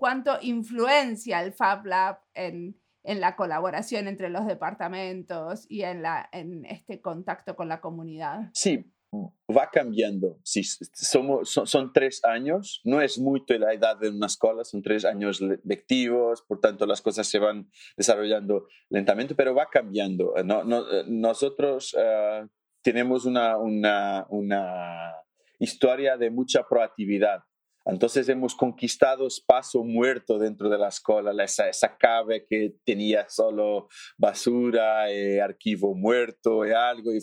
cuánto 0.00 0.38
influencia 0.40 1.42
el 1.42 1.52
Fab 1.52 1.84
Lab 1.84 2.20
en, 2.32 2.74
en 3.04 3.20
la 3.20 3.36
colaboración 3.36 4.08
entre 4.08 4.30
los 4.30 4.46
departamentos 4.46 5.66
y 5.68 5.82
en, 5.82 6.00
la, 6.02 6.28
en 6.32 6.64
este 6.64 7.02
contacto 7.02 7.54
con 7.54 7.68
la 7.68 7.82
comunidad. 7.82 8.50
Sí, 8.54 8.90
va 9.12 9.68
cambiando. 9.70 10.38
Sí, 10.44 10.62
somos, 10.92 11.50
son, 11.50 11.92
tres 11.92 12.24
años, 12.24 12.80
no 12.84 13.00
es 13.00 13.18
mucho 13.18 13.58
la 13.58 13.72
edad 13.72 13.98
de 13.98 14.10
una 14.10 14.26
escuela, 14.26 14.64
son 14.64 14.82
tres 14.82 15.04
años 15.04 15.40
lectivos, 15.64 16.42
por 16.42 16.60
tanto 16.60 16.86
las 16.86 17.02
cosas 17.02 17.26
se 17.26 17.38
van 17.38 17.70
desarrollando 17.96 18.68
lentamente, 18.88 19.34
pero 19.34 19.54
va 19.54 19.66
cambiando. 19.66 20.34
No, 20.44 20.64
no, 20.64 20.84
nosotros 21.06 21.94
uh, 21.94 22.46
tenemos 22.82 23.24
una, 23.24 23.56
una, 23.58 24.26
una 24.30 25.14
historia 25.58 26.16
de 26.16 26.30
mucha 26.30 26.62
proactividad 26.68 27.42
Entonces 27.86 28.28
hemos 28.28 28.54
conquistado 28.54 29.26
espacio 29.26 29.82
muerto 29.82 30.38
dentro 30.38 30.68
de 30.68 30.78
la 30.78 30.88
escuela, 30.88 31.32
esa, 31.42 31.68
esa 31.68 31.96
cave 31.96 32.44
que 32.48 32.74
tenía 32.84 33.26
solo 33.28 33.88
basura, 34.18 35.10
eh, 35.10 35.40
archivo 35.40 35.94
muerto 35.94 36.66
y 36.66 36.72
algo, 36.72 37.12
y 37.14 37.20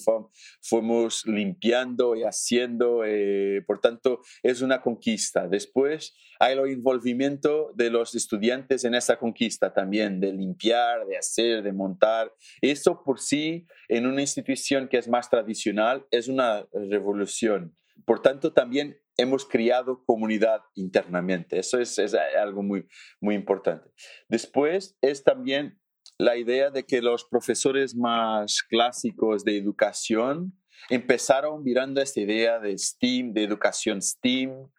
fuimos 0.62 1.26
limpiando 1.26 2.16
y 2.16 2.24
haciendo, 2.24 3.04
eh, 3.06 3.64
por 3.68 3.80
tanto 3.80 4.22
es 4.42 4.62
una 4.62 4.82
conquista. 4.82 5.48
Después 5.48 6.16
hay 6.40 6.54
el 6.54 6.68
envolvimiento 6.68 7.72
de 7.76 7.90
los 7.90 8.16
estudiantes 8.16 8.84
en 8.84 8.96
esa 8.96 9.18
conquista 9.18 9.74
también, 9.74 10.20
de 10.20 10.34
limpiar, 10.34 11.06
de 11.06 11.18
hacer, 11.18 11.64
de 11.64 11.74
montar. 11.74 12.34
Eso 12.62 13.04
por 13.04 13.20
sí, 13.20 13.68
en 13.88 14.08
una 14.08 14.22
institución 14.22 14.88
que 14.88 14.98
es 14.98 15.08
más 15.08 15.30
tradicional, 15.30 16.06
es 16.12 16.28
una 16.28 16.68
revolución. 16.74 17.76
Por 18.06 18.22
tanto, 18.22 18.54
también 18.54 19.00
hemos 19.18 19.46
creado 19.46 20.04
comunidad 20.06 20.62
internamente. 20.76 21.60
Eso 21.60 21.80
es, 21.80 21.98
algo 22.40 22.64
muy, 22.64 22.88
muy 23.20 23.36
importante. 23.36 23.90
Después 24.30 24.98
es 25.02 25.24
también 25.24 25.80
la 26.20 26.38
idea 26.38 26.70
de 26.70 26.84
que 26.84 27.02
los 27.02 27.26
profesores 27.26 27.96
más 27.96 28.64
clásicos 28.64 29.44
de 29.44 29.58
educación 29.58 30.54
empezaron 30.90 31.64
mirando 31.64 32.02
esta 32.02 32.22
idea 32.22 32.60
de 32.60 32.78
STEAM, 32.78 33.34
de 33.34 33.44
educación 33.44 34.02
STEAM, 34.02 34.70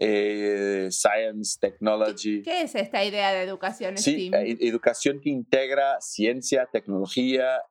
eh, 0.00 0.88
Science, 0.90 1.58
Technology. 1.60 2.42
¿Qué, 2.42 2.62
es 2.62 2.74
esta 2.76 3.04
idea 3.04 3.32
de 3.32 3.42
educación 3.42 3.98
STEAM? 3.98 4.32
Sí, 4.46 4.58
educación 4.60 5.20
que 5.20 5.30
integra 5.30 6.00
ciencia, 6.00 6.68
tecnología, 6.72 7.62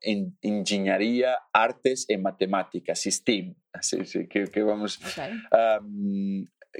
ingeniería, 0.42 1.38
artes 1.54 2.06
y 2.10 2.18
matemáticas, 2.18 3.02
STEAM. 3.04 3.56
Así, 3.72 4.28
que, 4.28 4.64
vamos. 4.64 5.00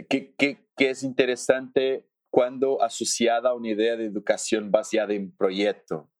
que, 0.10 0.58
es 0.78 1.04
interesante 1.04 2.06
cuando 2.30 2.84
asociada 2.84 3.50
a 3.50 3.54
una 3.54 3.70
idea 3.70 3.96
de 3.96 4.06
educación 4.06 4.70
basada 4.70 5.14
en 5.14 5.32
proyecto. 5.32 6.12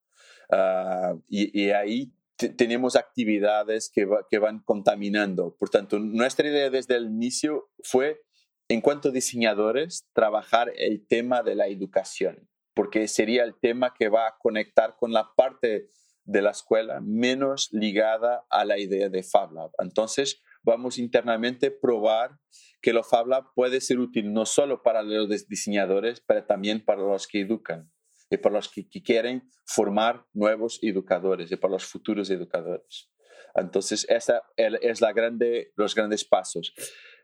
Ah, 0.50 1.16
y, 1.28 1.70
ahí 1.72 2.14
tenemos 2.56 2.96
actividades 2.96 3.92
que, 3.94 4.08
que 4.30 4.40
van 4.40 4.60
contaminando. 4.64 5.58
Por 5.58 5.70
tanto, 5.70 6.00
nuestra 6.00 6.48
idea 6.48 6.70
desde 6.70 6.96
el 6.96 7.08
inicio 7.08 7.70
fue 7.84 8.22
en 8.70 8.82
cuanto 8.82 9.10
a 9.10 9.12
diseñadores, 9.12 10.08
trabajar 10.14 10.72
el 10.76 11.06
tema 11.08 11.42
de 11.44 11.56
la 11.56 11.68
educación, 11.68 12.50
porque 12.74 13.08
sería 13.08 13.44
el 13.44 13.56
tema 13.60 13.94
que 13.94 14.10
va 14.10 14.28
a 14.28 14.38
conectar 14.38 14.96
con 14.98 15.14
la 15.14 15.30
parte 15.36 15.90
de 16.26 16.42
la 16.42 16.52
escuela 16.52 17.00
menos 17.00 17.70
ligada 17.72 18.46
a 18.50 18.66
la 18.66 18.78
idea 18.78 19.08
de 19.08 19.24
FabLab. 19.24 19.72
Entonces, 19.80 20.44
vamos 20.62 20.98
internamente 20.98 21.68
a 21.68 21.80
probar 21.82 22.38
que 22.82 22.92
lo 22.92 23.04
FabLab 23.04 23.46
puede 23.56 23.80
ser 23.80 24.00
útil 24.00 24.34
no 24.34 24.46
solo 24.46 24.84
para 24.84 25.02
los 25.02 25.48
diseñadores, 25.48 26.22
pero 26.28 26.46
también 26.46 26.84
para 26.84 27.02
los 27.02 27.28
que 27.28 27.42
educan 27.42 27.90
y 28.30 28.38
para 28.38 28.56
los 28.56 28.68
que, 28.68 28.86
quieren 28.90 29.50
formar 29.66 30.26
nuevos 30.34 30.80
educadores 30.82 31.50
y 31.52 31.56
para 31.56 31.74
los 31.74 31.86
futuros 31.86 32.30
educadores. 32.30 33.10
Entonces, 33.56 34.06
esa 34.10 34.44
es 34.58 35.00
la 35.02 35.14
grande, 35.14 35.72
los 35.78 35.96
grandes 35.96 36.26
pasos. 36.26 36.74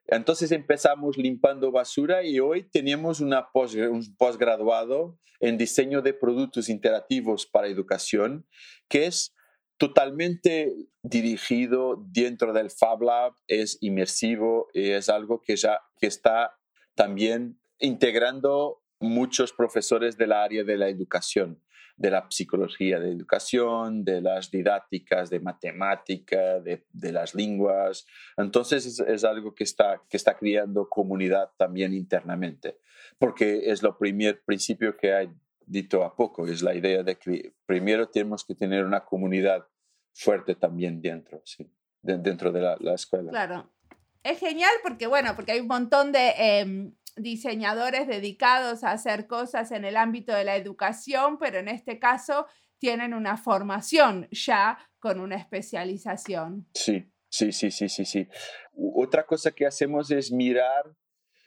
Entonces 0.07 0.51
empezamos 0.51 1.17
limpiando 1.17 1.71
basura 1.71 2.23
y 2.23 2.39
hoy 2.39 2.63
tenemos 2.63 3.21
un 3.21 3.35
posgraduado 4.17 5.17
en 5.39 5.57
diseño 5.57 6.01
de 6.01 6.13
productos 6.13 6.69
interactivos 6.69 7.45
para 7.45 7.67
educación 7.67 8.45
que 8.89 9.05
es 9.05 9.35
totalmente 9.77 10.73
dirigido 11.01 12.01
dentro 12.11 12.53
del 12.53 12.69
Fab 12.69 13.01
Lab, 13.01 13.33
es 13.47 13.77
inmersivo 13.81 14.67
y 14.73 14.91
es 14.91 15.09
algo 15.09 15.41
que 15.41 15.55
ya 15.55 15.79
que 15.99 16.07
está 16.07 16.57
también 16.95 17.59
integrando 17.79 18.83
muchos 18.99 19.51
profesores 19.51 20.17
del 20.17 20.31
área 20.31 20.63
de 20.63 20.77
la 20.77 20.89
educación 20.89 21.61
de 22.03 22.11
la 22.11 22.27
psicología 22.29 22.99
de 22.99 23.11
educación, 23.11 24.03
de 24.03 24.19
las 24.19 24.51
didácticas 24.51 25.29
de 25.29 25.39
matemática, 25.39 26.59
de, 26.59 26.83
las 27.13 27.33
lenguas. 27.33 28.05
Entonces 28.35 28.99
es, 28.99 29.23
algo 29.23 29.55
que 29.55 29.63
está, 29.63 30.01
que 30.09 30.17
está 30.17 30.35
creando 30.35 30.89
comunidad 30.89 31.51
también 31.55 31.93
internamente, 31.93 32.77
porque 33.17 33.71
es 33.71 33.81
lo 33.81 33.97
primer 33.97 34.43
principio 34.43 34.97
que 34.97 35.13
hay 35.13 35.29
dicho 35.65 36.03
a 36.03 36.13
poco, 36.13 36.45
es 36.45 36.61
la 36.61 36.75
idea 36.75 37.03
de 37.03 37.17
que 37.17 37.53
primero 37.65 38.09
tenemos 38.09 38.43
que 38.43 38.53
tener 38.53 38.83
una 38.83 39.05
comunidad 39.05 39.65
fuerte 40.13 40.55
también 40.55 41.01
dentro, 41.01 41.41
sí, 41.45 41.71
dentro 42.01 42.51
de 42.51 42.77
la, 42.81 42.93
escuela. 42.93 43.31
Claro. 43.31 43.69
Es 44.23 44.39
genial 44.41 44.73
porque, 44.83 45.07
bueno, 45.07 45.37
porque 45.37 45.53
hay 45.53 45.61
un 45.61 45.67
montón 45.67 46.11
de... 46.11 46.33
Em, 46.37 46.93
diseñadores 47.15 48.07
dedicados 48.07 48.83
a 48.83 48.91
hacer 48.91 49.27
cosas 49.27 49.71
en 49.71 49.85
el 49.85 49.97
ámbito 49.97 50.33
de 50.33 50.43
la 50.43 50.55
educación, 50.55 51.37
pero 51.37 51.59
en 51.59 51.67
este 51.67 51.99
caso 51.99 52.47
tienen 52.79 53.13
una 53.13 53.37
formación 53.37 54.27
ya 54.31 54.77
con 54.99 55.19
una 55.19 55.35
especialización. 55.35 56.67
Sí, 56.73 57.11
sí, 57.29 57.51
sí, 57.51 57.71
sí, 57.71 57.87
sí, 57.89 58.05
sí. 58.05 58.27
Otra 58.95 59.25
cosa 59.25 59.51
que 59.51 59.65
hacemos 59.65 60.11
es 60.11 60.31
mirar 60.31 60.95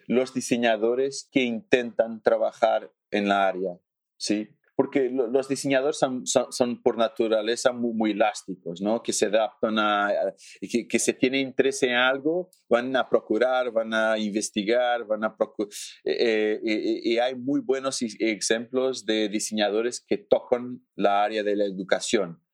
los 0.06 0.32
diseñadores 0.32 1.28
que 1.30 1.42
intentan 1.42 2.22
trabajar 2.22 2.92
en 3.10 3.28
la 3.28 3.48
área, 3.48 3.78
¿sí? 4.16 4.55
Porque 4.76 5.10
los 5.10 5.48
diseñadores 5.48 5.98
son, 5.98 6.26
son, 6.26 6.82
por 6.82 6.98
naturaleza 6.98 7.72
muy, 7.72 7.94
muy, 7.94 8.10
elásticos, 8.12 8.82
¿no? 8.82 9.02
que 9.02 9.12
se 9.12 9.26
adaptan 9.26 9.78
a, 9.78 10.10
que, 10.60 10.86
que, 10.86 10.98
se 10.98 11.14
tiene 11.14 11.40
interés 11.40 11.82
en 11.82 11.94
algo, 11.94 12.50
van 12.68 12.94
a 12.94 13.08
procurar, 13.08 13.72
van 13.72 13.94
a 13.94 14.18
investigar, 14.18 15.06
van 15.06 15.24
a 15.24 15.34
procurar, 15.36 15.70
eh, 16.04 16.60
eh, 16.64 17.00
y 17.02 17.18
hay 17.18 17.34
muy 17.34 17.60
buenos 17.60 18.02
ejemplos 18.02 19.06
de 19.06 19.28
diseñadores 19.28 20.04
que 20.06 20.18
tocan 20.18 20.82
la 20.94 21.24
área 21.24 21.42
de 21.42 21.56
la 21.56 21.64
educación 21.64 22.45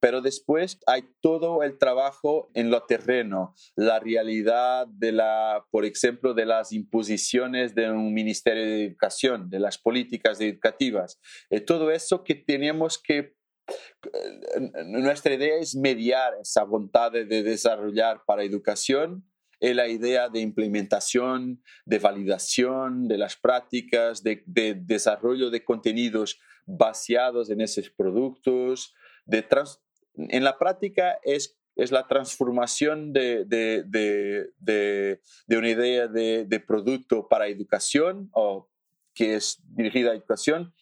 pero 0.00 0.20
después 0.20 0.78
hay 0.86 1.04
todo 1.20 1.62
el 1.62 1.78
trabajo 1.78 2.50
en 2.54 2.70
lo 2.70 2.84
terreno, 2.84 3.54
la 3.76 3.98
realidad 3.98 4.86
de 4.86 5.12
la, 5.12 5.64
por 5.70 5.84
ejemplo, 5.84 6.34
de 6.34 6.46
las 6.46 6.72
imposiciones 6.72 7.74
de 7.74 7.90
un 7.90 8.14
ministerio 8.14 8.64
de 8.64 8.84
educación, 8.84 9.50
de 9.50 9.60
las 9.60 9.78
políticas 9.78 10.40
educativas, 10.40 11.20
eh, 11.50 11.60
todo 11.60 11.90
eso 11.90 12.24
que 12.24 12.34
tenemos 12.34 13.00
que 13.02 13.36
eh, 13.68 14.84
nuestra 14.86 15.34
idea 15.34 15.56
es 15.58 15.74
mediar 15.74 16.34
esa 16.40 16.64
voluntad 16.64 17.12
de 17.12 17.24
desarrollar 17.24 18.22
para 18.26 18.44
educación 18.44 19.24
y 19.60 19.74
la 19.74 19.88
idea 19.88 20.28
de 20.28 20.40
implementación, 20.40 21.62
de 21.84 21.98
validación 21.98 23.08
de 23.08 23.18
las 23.18 23.36
prácticas, 23.36 24.22
de, 24.22 24.42
de 24.46 24.74
desarrollo 24.74 25.50
de 25.50 25.64
contenidos 25.64 26.38
basados 26.64 27.50
en 27.50 27.60
esos 27.60 27.90
productos, 27.90 28.94
de 29.24 29.42
trans, 29.42 29.80
en 30.18 30.44
la 30.44 30.58
práctica 30.58 31.18
es, 31.22 31.58
es 31.76 31.92
la 31.92 32.06
transformación 32.06 33.12
de, 33.12 33.44
de, 33.44 33.84
de, 33.84 35.20
de 35.46 35.56
una 35.56 35.70
idea 35.70 36.08
de, 36.08 36.64
producto 36.66 37.28
para 37.28 37.46
educación 37.46 38.28
o 38.32 38.68
que 39.14 39.36
es 39.36 39.58
dirigida 39.74 40.10
a 40.10 40.14
educación, 40.14 40.74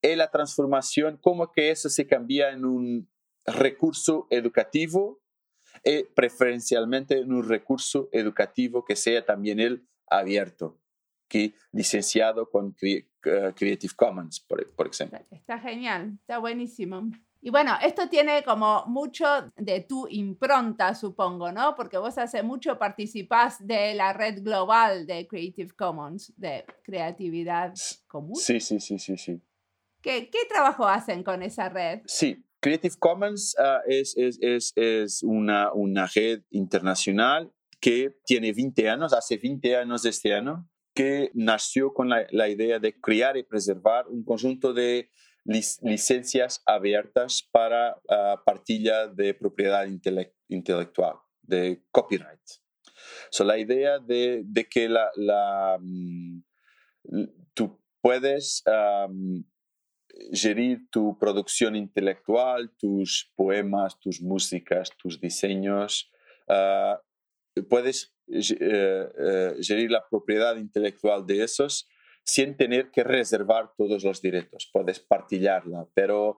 y 0.00 0.14
la 0.16 0.30
transformación, 0.30 1.18
cómo 1.20 1.52
que 1.52 1.70
eso 1.70 1.88
se 1.88 2.06
cambia 2.06 2.50
en 2.50 2.64
un 2.64 3.08
recurso 3.44 4.26
educativo 4.30 5.20
y 5.84 6.04
preferencialmente 6.14 7.18
en 7.18 7.32
un 7.32 7.48
recurso 7.48 8.08
educativo 8.12 8.84
que 8.84 8.96
sea 8.96 9.24
también 9.24 9.60
el 9.60 9.86
abierto, 10.08 10.80
que 11.28 11.54
licenciado 11.72 12.50
con 12.50 12.72
Creative 12.72 13.94
Commons, 13.96 14.40
por, 14.40 14.74
por 14.74 14.88
ejemplo. 14.88 15.18
Está 15.30 15.58
genial, 15.58 16.18
está 16.20 16.38
buenísimo. 16.38 17.10
Y 17.44 17.50
bueno, 17.50 17.72
esto 17.82 18.08
tiene 18.08 18.44
como 18.44 18.84
mucho 18.86 19.26
de 19.56 19.80
tu 19.80 20.06
impronta, 20.08 20.94
supongo, 20.94 21.50
¿no? 21.50 21.74
Porque 21.74 21.98
vos 21.98 22.16
hace 22.16 22.44
mucho 22.44 22.78
participás 22.78 23.66
de 23.66 23.94
la 23.94 24.12
red 24.12 24.44
global 24.44 25.08
de 25.08 25.26
Creative 25.26 25.70
Commons, 25.76 26.32
de 26.36 26.64
creatividad 26.84 27.74
común. 28.06 28.36
Sí, 28.36 28.60
sí, 28.60 28.78
sí, 28.78 28.96
sí, 29.00 29.16
sí. 29.16 29.42
¿Qué, 30.00 30.30
qué 30.30 30.38
trabajo 30.48 30.86
hacen 30.86 31.24
con 31.24 31.42
esa 31.42 31.68
red? 31.68 32.02
Sí, 32.06 32.44
Creative 32.60 32.94
Commons 33.00 33.56
ah, 33.58 33.80
es, 33.88 34.16
es, 34.16 34.38
es, 34.40 34.72
es 34.76 35.22
una, 35.24 35.72
una 35.72 36.06
red 36.06 36.42
internacional 36.50 37.52
que 37.80 38.18
tiene 38.24 38.52
20 38.52 38.88
años, 38.88 39.12
hace 39.12 39.36
20 39.36 39.76
años 39.78 40.04
este 40.04 40.32
año, 40.32 40.68
que 40.94 41.32
nació 41.34 41.92
con 41.92 42.08
la, 42.08 42.24
la 42.30 42.48
idea 42.48 42.78
de 42.78 43.00
crear 43.00 43.36
y 43.36 43.42
preservar 43.42 44.06
un 44.06 44.22
conjunto 44.22 44.72
de 44.72 45.10
licencias 45.44 46.62
abiertas 46.66 47.48
para 47.50 47.96
uh, 48.08 48.42
partida 48.44 49.08
de 49.08 49.34
propiedad 49.34 49.86
intelectual, 50.48 51.16
de 51.42 51.82
copyright. 51.90 52.40
So, 53.30 53.44
la 53.44 53.58
idea 53.58 53.98
de, 53.98 54.44
que 54.70 54.88
la, 54.88 55.10
la 55.16 55.78
mm, 55.80 56.42
tú 57.54 57.80
puedes 58.00 58.62
gerir 60.32 60.88
tu 60.90 61.18
producción 61.18 61.74
intelectual, 61.74 62.70
tus 62.78 63.32
poemas, 63.34 63.98
tus 63.98 64.20
músicas, 64.20 64.90
tus 64.96 65.20
diseños, 65.20 66.10
ah, 66.48 67.00
puedes 67.68 68.14
gerir 68.28 69.90
la 69.90 70.04
propiedad 70.08 70.56
intelectual 70.56 71.26
de 71.26 71.42
esos 71.42 71.88
sin 72.24 72.56
tener 72.56 72.90
que 72.90 73.04
reservar 73.04 73.72
todos 73.76 74.04
los 74.04 74.22
derechos. 74.22 74.70
Puedes 74.72 75.00
partillarla, 75.00 75.86
pero... 75.94 76.36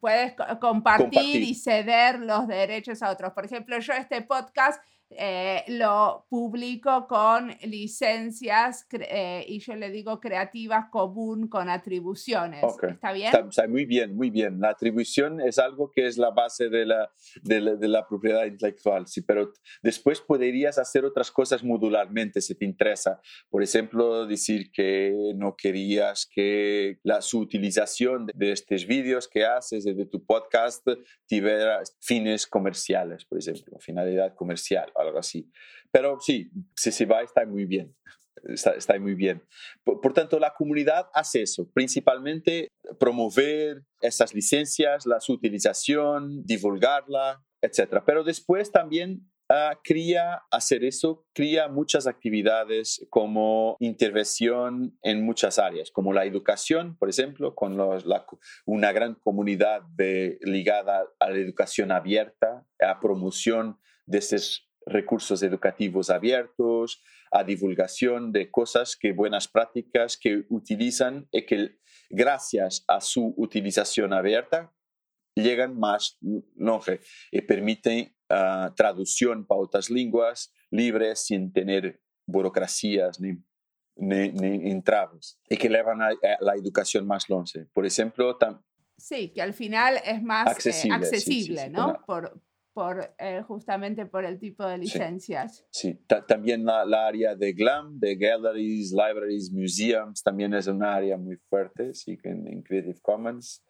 puedes 0.00 0.34
compartir, 0.60 1.42
y 1.42 1.54
ceder 1.54 2.20
los 2.20 2.46
derechos 2.48 3.02
a 3.02 3.10
otros. 3.10 3.32
Por 3.32 3.44
ejemplo, 3.44 3.78
yo 3.78 3.92
este 3.92 4.22
podcast 4.22 4.82
eh, 5.18 5.64
lo 5.68 6.26
publico 6.28 7.06
con 7.06 7.50
licencias 7.62 8.86
eh, 8.92 9.44
y 9.46 9.58
yo 9.60 9.74
le 9.74 9.90
digo 9.90 10.20
creativas 10.20 10.86
común 10.90 11.48
con 11.48 11.68
atribuciones. 11.68 12.64
¿Está 12.82 13.12
bien? 13.12 13.32
Está, 13.34 13.68
muy 13.68 13.84
bien, 13.84 14.14
muy 14.14 14.30
bien. 14.30 14.60
La 14.60 14.70
atribución 14.70 15.40
es 15.40 15.58
algo 15.58 15.90
que 15.90 16.06
es 16.06 16.18
la 16.18 16.30
base 16.30 16.68
de 16.68 16.86
la, 16.86 17.10
de 17.42 17.88
la, 17.88 18.06
propiedad 18.06 18.44
intelectual, 18.44 19.06
sí, 19.06 19.22
pero 19.22 19.52
después 19.82 20.20
podrías 20.20 20.78
hacer 20.78 21.04
otras 21.04 21.30
cosas 21.30 21.62
modularmente 21.62 22.40
si 22.40 22.54
te 22.54 22.64
interesa. 22.64 23.20
Por 23.48 23.62
ejemplo, 23.62 24.26
decir 24.26 24.70
que 24.72 25.32
no 25.36 25.56
querías 25.56 26.26
que 26.26 26.98
la, 27.02 27.20
su 27.22 27.38
utilización 27.38 28.26
de, 28.34 28.52
estos 28.52 28.86
vídeos 28.86 29.28
que 29.28 29.44
haces, 29.44 29.84
de 29.84 30.06
tu 30.06 30.24
podcast, 30.24 30.86
tuviera 31.28 31.80
fines 32.00 32.46
comerciales, 32.46 33.24
por 33.24 33.38
ejemplo, 33.38 33.78
finalidad 33.78 34.34
comercial 34.34 34.92
algo 35.02 35.18
así. 35.18 35.50
Pero 35.90 36.18
sí, 36.20 36.50
si 36.74 36.90
se 36.90 37.06
va, 37.06 37.22
está 37.22 37.44
muy 37.46 37.66
bien. 37.66 37.94
Está, 38.44 38.98
muy 38.98 39.14
bien. 39.14 39.42
Por, 39.84 40.12
tanto, 40.12 40.38
la 40.38 40.54
comunidad 40.54 41.08
hace 41.14 41.42
eso, 41.42 41.70
principalmente 41.72 42.68
promover 42.98 43.84
esas 44.00 44.34
licencias, 44.34 45.06
la 45.06 45.20
su 45.20 45.34
utilización, 45.34 46.44
divulgarla, 46.44 47.44
etc. 47.60 48.02
Pero 48.04 48.24
después 48.24 48.72
también 48.72 49.30
uh, 49.48 49.76
cría 49.84 50.42
hacer 50.50 50.82
eso, 50.82 51.24
cría 51.32 51.68
muchas 51.68 52.08
actividades 52.08 53.06
como 53.10 53.76
intervención 53.78 54.98
en 55.02 55.24
muchas 55.24 55.60
áreas, 55.60 55.92
como 55.92 56.12
la 56.12 56.24
educación, 56.24 56.96
por 56.96 57.10
ejemplo, 57.10 57.54
con 57.54 57.78
una 58.66 58.92
gran 58.92 59.14
comunidad 59.14 59.82
de, 59.94 60.38
ligada 60.42 61.04
a 61.20 61.30
la 61.30 61.36
educación 61.36 61.92
abierta, 61.92 62.66
a 62.80 62.98
promoción 62.98 63.78
de 64.06 64.18
esos 64.18 64.71
recursos 64.86 65.42
educativos 65.42 66.10
abiertos, 66.10 67.02
a 67.30 67.44
divulgación 67.44 68.32
de 68.32 68.50
cosas 68.50 68.96
que 68.96 69.12
buenas 69.12 69.48
prácticas 69.48 70.16
que 70.16 70.44
utilizan 70.50 71.28
y 71.32 71.46
que 71.46 71.78
gracias 72.10 72.84
a 72.88 73.00
su 73.00 73.34
utilización 73.36 74.12
abierta 74.12 74.72
llegan 75.34 75.78
más 75.78 76.18
longe 76.56 77.00
y 77.30 77.40
permiten 77.40 78.14
uh, 78.30 78.72
traducción 78.74 79.46
para 79.46 79.60
otras 79.60 79.88
lenguas 79.88 80.52
libres 80.70 81.24
sin 81.26 81.52
tener 81.52 82.00
burocracias 82.26 83.18
ni, 83.18 83.38
ni, 83.96 84.70
entraves 84.70 85.40
y 85.48 85.56
que 85.56 85.68
llevan 85.68 86.02
a, 86.02 86.10
la 86.40 86.54
educación 86.54 87.06
más 87.06 87.28
longe. 87.28 87.66
Por 87.72 87.86
ejemplo, 87.86 88.36
Sí, 88.98 89.30
que 89.30 89.42
al 89.42 89.54
final 89.54 89.98
es 90.04 90.22
más 90.22 90.46
accesible, 90.46 90.94
eh, 90.94 90.98
accesible 90.98 91.70
¿no? 91.70 92.00
Por, 92.06 92.40
por, 92.72 93.14
eh, 93.18 93.42
justamente 93.42 94.06
por 94.06 94.24
el 94.24 94.38
tipo 94.38 94.66
de 94.66 94.78
licencias. 94.78 95.66
Sí, 95.70 96.00
también 96.26 96.64
la, 96.64 97.06
área 97.06 97.34
de 97.34 97.52
GLAM, 97.52 97.98
de 97.98 98.16
Galleries, 98.16 98.92
Libraries, 98.92 99.50
Museums, 99.52 100.22
también 100.22 100.54
es 100.54 100.66
un 100.66 100.82
área 100.82 101.16
muy 101.16 101.36
fuerte, 101.36 101.94
sí, 101.94 102.18
en, 102.22 102.62
Creative 102.62 103.00
Commons. 103.02 103.64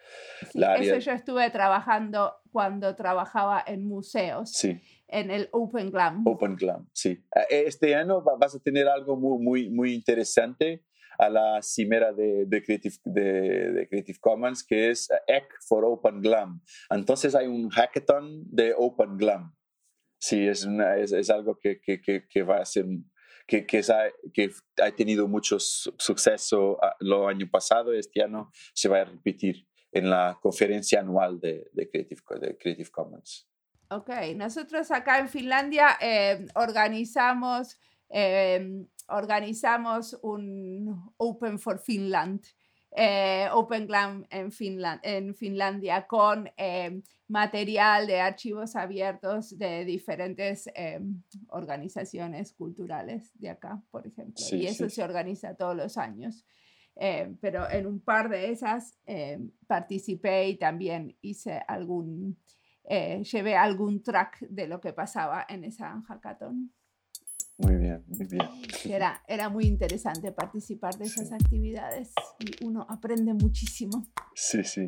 Eso 0.55 0.99
yo 0.99 1.12
estuve 1.12 1.51
trabajando 1.51 2.35
cuando 2.51 2.95
trabajaba 2.95 3.62
en 3.67 3.87
museos. 3.87 4.53
Sí. 4.53 4.81
En 5.09 5.31
el 5.31 5.49
Open 5.53 5.91
Glam. 5.91 6.27
Open 6.27 6.57
Glam, 6.57 6.88
sí. 6.93 7.11
Eh, 7.51 7.65
este 7.67 7.95
año 7.95 8.23
vas 8.23 8.55
a 8.55 8.61
tener 8.61 8.88
algo 8.88 9.17
muy, 9.17 9.38
muy, 9.43 9.71
muy 9.71 9.93
interesante 9.93 10.85
a 11.23 11.31
la 11.31 11.63
cimera 11.63 12.13
de, 12.13 12.47
de, 12.47 12.63
Creative, 12.65 12.97
de, 13.05 13.87
Creative 13.89 14.19
Commons, 14.21 14.65
que 14.65 14.91
es 14.91 15.09
EC 15.29 15.45
for 15.69 15.85
Open 15.85 16.21
Glam. 16.21 16.61
Entonces 16.91 17.37
hay 17.37 17.47
un 17.47 17.71
hackathon 17.71 18.45
de 18.51 18.75
Open 18.77 19.17
Glam. 19.17 19.55
Sí, 20.19 20.47
es, 20.49 20.67
es, 20.67 21.31
algo 21.31 21.59
que, 21.59 21.81
que, 21.81 22.01
que, 22.29 22.43
va 22.43 22.59
a 22.59 22.65
ser, 22.65 22.87
que, 23.47 23.67
que, 23.67 23.83
que 24.33 24.51
ha 24.83 24.91
tenido 24.93 25.29
mucho 25.29 25.59
suceso 25.61 26.79
lo 27.01 27.29
año 27.29 27.49
pasado, 27.51 27.93
este 27.93 28.23
año 28.23 28.51
se 28.75 28.89
va 28.89 29.01
a 29.01 29.05
repetir 29.05 29.67
en 29.93 30.11
la 30.11 30.39
conferencia 30.41 31.01
anual 31.01 31.41
de, 31.41 31.69
de, 31.73 31.89
Creative, 31.89 32.23
de 32.41 32.57
Creative 32.57 32.91
Commons. 32.91 33.49
Ok, 33.91 34.11
nosotros 34.37 34.91
acá 34.91 35.19
en 35.19 35.29
Finlandia 35.29 35.99
eh, 36.01 36.47
organizamos 36.55 37.79
eh, 38.09 38.87
organizamos 39.12 40.18
un 40.22 41.12
Open 41.16 41.59
for 41.59 41.79
Finland, 41.79 42.42
eh, 42.94 43.48
Open 43.53 43.87
Glam 43.87 44.27
en, 44.31 44.51
en 45.03 45.35
Finlandia, 45.35 46.07
con 46.07 46.51
eh, 46.57 47.01
material 47.29 48.07
de 48.07 48.20
archivos 48.20 48.77
abiertos 48.77 49.57
de 49.57 49.85
diferentes 49.85 50.68
eh, 50.75 51.01
organizaciones 51.48 52.53
culturales 52.53 53.31
de 53.38 53.51
acá, 53.51 53.83
por 53.90 54.07
ejemplo. 54.07 54.44
y 54.51 54.66
eso 54.66 54.88
se 54.90 55.03
organiza 55.03 55.55
todos 55.55 55.77
los 55.77 55.96
años. 55.96 56.44
pero 57.40 57.70
en 57.70 57.87
un 57.87 58.01
par 58.01 58.29
de 58.29 58.51
esas 58.51 58.98
participé 59.66 60.48
y 60.48 60.57
también 60.59 61.16
hice 61.22 61.62
algún, 61.66 62.37
llevé 62.85 63.57
algún 63.57 64.03
track 64.03 64.40
de 64.40 64.66
lo 64.66 64.79
que 64.79 64.92
pasaba 64.92 65.46
en 65.48 65.64
esa 65.64 66.03
hackathon. 66.07 66.70
Muy 67.62 67.77
bien, 67.77 68.03
muy 68.09 68.27
bien. 68.27 68.48
Era, 68.85 69.22
era 69.29 69.48
muy 69.48 69.66
interesante 69.66 70.33
participar 70.33 70.96
de 70.98 71.05
esas 71.05 71.33
actividades 71.33 72.12
y 72.40 72.64
uno 72.64 72.87
aprende 72.88 73.35
muchísimo. 73.35 74.07
Sí, 74.35 74.64
sí. 74.64 74.87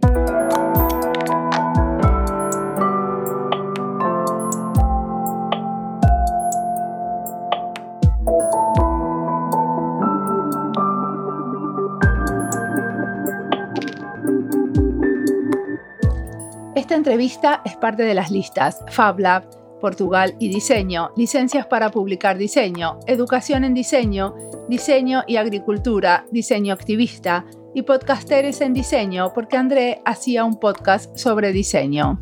Esta 16.74 16.96
entrevista 16.96 17.62
es 17.64 17.76
parte 17.76 18.02
de 18.02 18.14
las 18.14 18.30
listas 18.30 18.80
Fab 18.88 19.20
Lab 19.20 19.63
Portugal 19.84 20.34
y 20.38 20.48
diseño, 20.48 21.10
licencias 21.14 21.66
para 21.66 21.90
publicar 21.90 22.38
diseño, 22.38 23.00
educación 23.06 23.64
en 23.64 23.74
diseño, 23.74 24.34
diseño 24.66 25.24
y 25.26 25.36
agricultura, 25.36 26.24
diseño 26.32 26.72
activista 26.72 27.44
y 27.74 27.82
podcasteres 27.82 28.62
en 28.62 28.72
diseño 28.72 29.34
porque 29.34 29.58
André 29.58 30.00
hacía 30.06 30.46
un 30.46 30.58
podcast 30.58 31.14
sobre 31.18 31.52
diseño. 31.52 32.18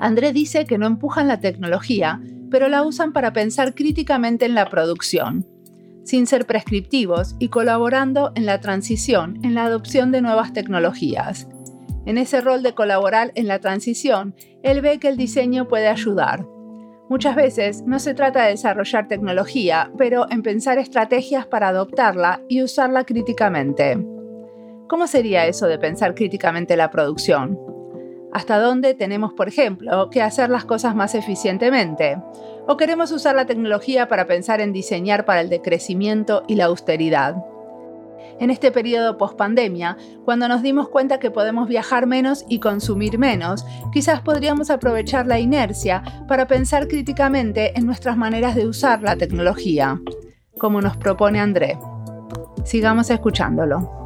André 0.00 0.32
dice 0.32 0.64
que 0.64 0.76
no 0.76 0.88
empujan 0.88 1.28
la 1.28 1.38
tecnología, 1.38 2.20
pero 2.50 2.68
la 2.68 2.82
usan 2.82 3.12
para 3.12 3.32
pensar 3.32 3.76
críticamente 3.76 4.46
en 4.46 4.56
la 4.56 4.68
producción, 4.68 5.46
sin 6.02 6.26
ser 6.26 6.46
prescriptivos 6.46 7.36
y 7.38 7.46
colaborando 7.46 8.32
en 8.34 8.44
la 8.44 8.58
transición, 8.58 9.38
en 9.44 9.54
la 9.54 9.66
adopción 9.66 10.10
de 10.10 10.20
nuevas 10.20 10.52
tecnologías. 10.52 11.46
En 12.06 12.18
ese 12.18 12.40
rol 12.40 12.64
de 12.64 12.74
colaborar 12.74 13.30
en 13.36 13.46
la 13.46 13.60
transición, 13.60 14.34
él 14.64 14.80
ve 14.80 14.98
que 14.98 15.06
el 15.06 15.16
diseño 15.16 15.68
puede 15.68 15.86
ayudar, 15.86 16.44
Muchas 17.08 17.36
veces 17.36 17.82
no 17.86 17.98
se 17.98 18.12
trata 18.12 18.44
de 18.44 18.50
desarrollar 18.50 19.08
tecnología, 19.08 19.90
pero 19.96 20.26
en 20.30 20.42
pensar 20.42 20.76
estrategias 20.78 21.46
para 21.46 21.68
adoptarla 21.68 22.42
y 22.48 22.62
usarla 22.62 23.04
críticamente. 23.04 23.98
¿Cómo 24.88 25.06
sería 25.06 25.46
eso 25.46 25.66
de 25.66 25.78
pensar 25.78 26.14
críticamente 26.14 26.76
la 26.76 26.90
producción? 26.90 27.58
¿Hasta 28.30 28.58
dónde 28.58 28.92
tenemos, 28.92 29.32
por 29.32 29.48
ejemplo, 29.48 30.10
que 30.10 30.20
hacer 30.20 30.50
las 30.50 30.66
cosas 30.66 30.94
más 30.94 31.14
eficientemente? 31.14 32.18
¿O 32.66 32.76
queremos 32.76 33.10
usar 33.10 33.34
la 33.34 33.46
tecnología 33.46 34.06
para 34.08 34.26
pensar 34.26 34.60
en 34.60 34.74
diseñar 34.74 35.24
para 35.24 35.40
el 35.40 35.48
decrecimiento 35.48 36.42
y 36.46 36.56
la 36.56 36.66
austeridad? 36.66 37.36
En 38.40 38.50
este 38.50 38.70
periodo 38.70 39.18
post-pandemia, 39.18 39.96
cuando 40.24 40.48
nos 40.48 40.62
dimos 40.62 40.88
cuenta 40.88 41.18
que 41.18 41.30
podemos 41.30 41.68
viajar 41.68 42.06
menos 42.06 42.44
y 42.48 42.60
consumir 42.60 43.18
menos, 43.18 43.64
quizás 43.92 44.20
podríamos 44.20 44.70
aprovechar 44.70 45.26
la 45.26 45.38
inercia 45.38 46.02
para 46.28 46.46
pensar 46.46 46.88
críticamente 46.88 47.78
en 47.78 47.86
nuestras 47.86 48.16
maneras 48.16 48.54
de 48.54 48.66
usar 48.66 49.02
la 49.02 49.16
tecnología, 49.16 50.00
como 50.58 50.80
nos 50.80 50.96
propone 50.96 51.40
André. 51.40 51.78
Sigamos 52.64 53.10
escuchándolo. 53.10 53.98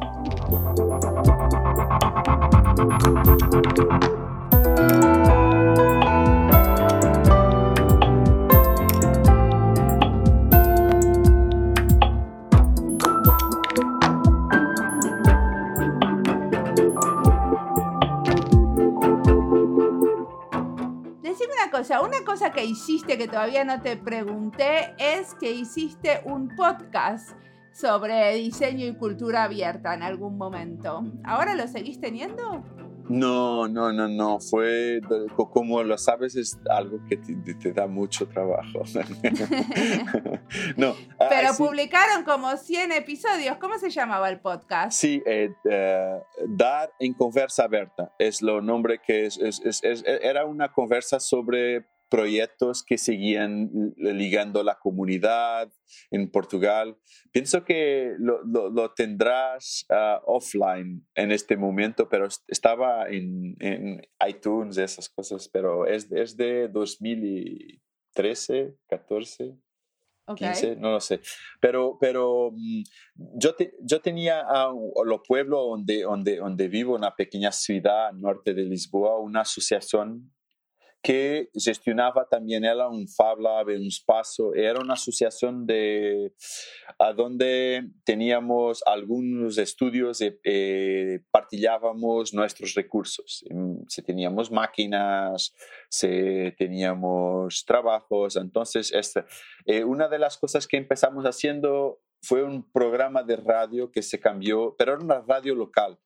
Cosa, 21.73 22.01
una 22.01 22.23
cosa 22.23 22.51
que 22.51 22.63
hiciste 22.63 23.17
que 23.17 23.27
todavía 23.27 23.65
no 23.65 23.81
te 23.81 23.97
pregunté 23.97 24.93
es 24.99 25.33
que 25.33 25.51
hiciste 25.51 26.21
un 26.23 26.49
podcast 26.55 27.31
sobre 27.71 28.35
diseño 28.35 28.85
y 28.85 28.95
cultura 28.95 29.45
abierta 29.45 29.95
en 29.95 30.03
algún 30.03 30.37
momento. 30.37 31.03
¿Ahora 31.23 31.55
lo 31.55 31.67
seguís 31.67 31.99
teniendo? 31.99 32.63
No, 33.09 33.67
no, 33.67 33.91
no, 33.91 34.07
no. 34.07 34.39
Fue, 34.39 35.01
como 35.35 35.83
lo 35.83 35.97
sabes, 35.97 36.35
es 36.35 36.57
algo 36.69 36.99
que 37.07 37.17
te, 37.17 37.73
da 37.73 37.87
mucho 37.87 38.27
trabajo. 38.27 38.83
no. 40.77 40.95
Pero 41.29 41.53
publicaron 41.57 42.23
como 42.23 42.55
100 42.55 42.91
episodios. 42.93 43.57
¿Cómo 43.57 43.77
se 43.77 43.89
llamaba 43.89 44.29
el 44.29 44.39
podcast? 44.39 44.97
Sí, 44.97 45.21
eh, 45.25 45.53
eh, 45.69 46.19
Dar 46.47 46.91
en 46.99 47.13
Conversa 47.13 47.65
Abierta 47.65 48.13
es 48.17 48.41
lo 48.41 48.61
nombre 48.61 48.99
que 49.05 49.25
es, 49.25 49.39
Era 50.05 50.45
una 50.45 50.71
conversa 50.71 51.19
sobre 51.19 51.85
proyectos 52.13 52.83
que 52.83 52.99
seguían 52.99 53.71
ligando 53.97 54.61
la 54.61 54.77
comunidad 54.77 55.73
en 56.11 56.29
Portugal. 56.29 56.95
Pienso 57.31 57.65
que 57.65 58.13
lo, 58.19 58.93
tendrás 58.93 59.87
ah, 59.89 60.21
offline 60.27 61.07
en 61.15 61.31
este 61.31 61.57
momento, 61.57 62.07
pero 62.09 62.27
estaba 62.47 63.09
en, 63.09 63.55
en 63.59 63.99
iTunes, 64.27 64.77
esas 64.77 65.09
cosas, 65.09 65.49
pero 65.51 65.87
es, 65.87 66.11
es 66.11 66.37
de 66.37 66.67
2013, 66.67 68.75
14. 68.87 69.57
15, 70.35 70.75
no 70.75 70.91
lo 70.91 70.99
sé. 70.99 71.19
Pero, 71.59 71.97
pero 71.99 72.51
mm, 72.53 72.83
yo, 73.39 73.55
yo 73.81 74.01
tenía 74.01 74.41
a, 74.41 74.71
los 75.03 75.21
pueblos 75.27 75.61
donde, 75.67 76.03
donde, 76.03 76.35
donde 76.35 76.67
vivo, 76.67 76.93
una 76.93 77.15
pequeña 77.15 77.51
ciudad 77.51 78.13
norte 78.13 78.53
de 78.53 78.65
Lisboa, 78.65 79.19
una 79.19 79.41
asociación 79.41 80.31
que 81.03 81.49
gestionaba 81.53 82.29
también 82.29 82.63
era 82.63 82.87
un 82.87 83.09
Fab 83.09 83.37
Lab, 83.39 83.67
un 83.67 83.87
espacio, 83.87 84.55
era 84.55 84.79
una 84.79 84.93
asociación 84.93 85.65
de, 85.67 86.33
a 86.97 87.11
donde 87.11 87.89
teníamos 88.05 88.81
algunos 88.85 89.57
estudios 89.57 90.21
y 90.21 90.33
eh, 90.45 91.19
partillábamos 91.29 92.33
nuestros 92.33 92.73
recursos. 92.73 93.43
Si 93.89 94.01
teníamos 94.01 94.49
máquinas, 94.49 95.53
si 95.89 96.53
teníamos 96.57 97.65
trabajos, 97.65 98.37
entonces 98.37 98.93
este, 98.93 99.25
eh, 99.65 99.83
una 99.83 100.07
de 100.07 100.19
las 100.19 100.37
cosas 100.37 100.67
que 100.67 100.77
empezamos 100.77 101.25
haciendo 101.25 101.99
fue 102.21 102.43
un 102.43 102.71
programa 102.71 103.21
de 103.23 103.35
radio 103.35 103.91
que 103.91 104.01
se 104.01 104.21
cambió, 104.21 104.75
pero 104.77 104.93
era 104.93 105.03
una 105.03 105.21
radio 105.27 105.53
local. 105.53 105.99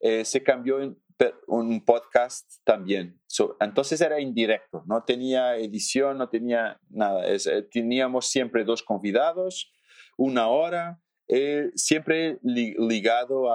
Eh, 0.00 0.26
se 0.26 0.42
cambió 0.42 0.82
en, 0.82 0.98
un 1.46 1.84
podcast 1.84 2.46
también. 2.64 3.20
entonces 3.60 4.00
era 4.00 4.20
indirecto, 4.20 4.84
no 4.86 5.04
tenía 5.04 5.56
edición, 5.56 6.18
no 6.18 6.28
tenía 6.28 6.78
nada. 6.88 7.24
Eh, 7.26 7.38
teníamos 7.70 8.26
siempre 8.26 8.64
dos 8.64 8.82
convidados, 8.82 9.72
una 10.16 10.48
hora, 10.48 11.00
eh, 11.28 11.70
siempre 11.74 12.38
ligado 12.42 13.48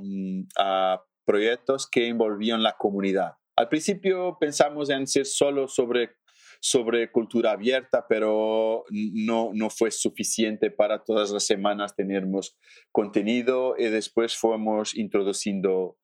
mm, 0.00 0.42
a, 0.58 1.02
proyectos 1.24 1.86
que 1.86 2.08
envolvían 2.08 2.62
la 2.62 2.76
comunidad. 2.78 3.32
Al 3.54 3.68
principio 3.68 4.38
pensamos 4.40 4.88
en 4.88 5.06
ser 5.06 5.26
solo 5.26 5.68
sobre 5.68 6.16
sobre 6.60 7.12
cultura 7.12 7.52
abierta, 7.52 8.06
pero 8.08 8.84
no, 8.90 9.50
no 9.54 9.70
fue 9.70 9.92
suficiente 9.92 10.72
para 10.72 11.04
todas 11.04 11.30
las 11.30 11.46
semanas 11.46 11.94
tenermos 11.94 12.56
contenido 12.90 13.76
y 13.78 13.84
después 13.84 14.36
fuimos 14.36 14.96
introduciendo 14.96 15.98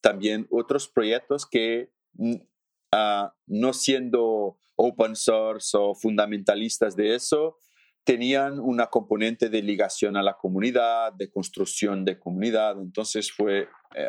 también 0.00 0.46
otros 0.50 0.88
proyectos 0.88 1.46
que 1.46 1.90
ah, 2.92 3.34
no 3.46 3.72
siendo 3.72 4.58
open 4.76 5.14
source 5.14 5.76
o 5.76 5.94
fundamentalistas 5.94 6.96
de 6.96 7.14
eso, 7.14 7.58
tenían 8.04 8.60
una 8.60 8.86
componente 8.86 9.48
de 9.48 9.62
ligación 9.62 10.16
a 10.16 10.22
la 10.22 10.34
comunidad, 10.34 11.12
de 11.14 11.30
construcción 11.30 12.04
de 12.04 12.18
comunidad. 12.18 12.80
Entonces 12.80 13.32
fue, 13.32 13.68
eh, 13.94 14.08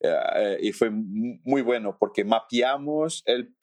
eh, 0.00 0.58
y 0.60 0.72
fue 0.72 0.90
muy 0.90 1.62
bueno 1.62 1.96
porque 1.98 2.24
mapeamos 2.24 3.22
el, 3.24 3.54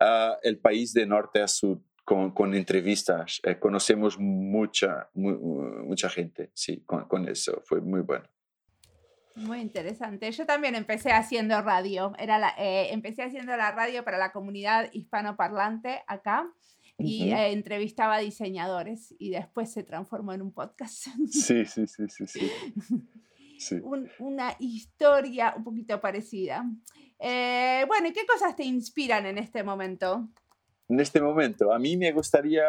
ah, 0.00 0.36
el 0.42 0.58
país 0.58 0.94
de 0.94 1.06
norte 1.06 1.42
a 1.42 1.48
sur 1.48 1.80
con, 2.04 2.54
entrevistas. 2.54 3.38
Eh, 3.44 3.58
conocemos 3.58 4.18
mucha, 4.18 5.10
mucha 5.12 6.08
gente, 6.08 6.50
sí, 6.54 6.82
con 6.86 7.28
eso. 7.28 7.62
Fue 7.66 7.82
muy 7.82 8.00
bueno. 8.00 8.24
Muy 9.38 9.60
interesante. 9.60 10.30
Yo 10.32 10.46
también 10.46 10.74
empecé 10.74 11.12
haciendo 11.12 11.60
radio. 11.62 12.12
Era 12.18 12.38
la, 12.38 12.54
eh, 12.58 12.92
empecé 12.92 13.22
haciendo 13.22 13.56
la 13.56 13.70
radio 13.72 14.04
para 14.04 14.18
la 14.18 14.32
comunidad 14.32 14.90
hispanoparlante 14.92 16.02
acá 16.06 16.50
y 16.98 17.30
eh, 17.30 17.52
entrevistaba 17.52 18.16
a 18.16 18.18
diseñadores 18.18 19.14
y 19.18 19.30
después 19.30 19.72
se 19.72 19.84
transformó 19.84 20.32
en 20.32 20.42
un 20.42 20.52
podcast. 20.52 21.06
Sí, 21.30 21.64
sí, 21.64 21.86
sí, 21.86 22.04
sí. 22.08 22.26
sí. 22.26 23.80
una 24.18 24.56
historia 24.58 25.54
un 25.56 25.64
poquito 25.64 26.00
parecida. 26.00 26.64
Eh, 27.20 27.84
bueno, 27.86 28.08
¿y 28.08 28.12
qué 28.12 28.26
cosas 28.26 28.56
te 28.56 28.64
inspiran 28.64 29.26
en 29.26 29.38
este 29.38 29.62
momento? 29.62 30.28
En 30.88 31.00
este 31.00 31.20
momento, 31.20 31.72
a 31.72 31.78
mí 31.78 31.96
me 31.96 32.12
gustaría 32.12 32.64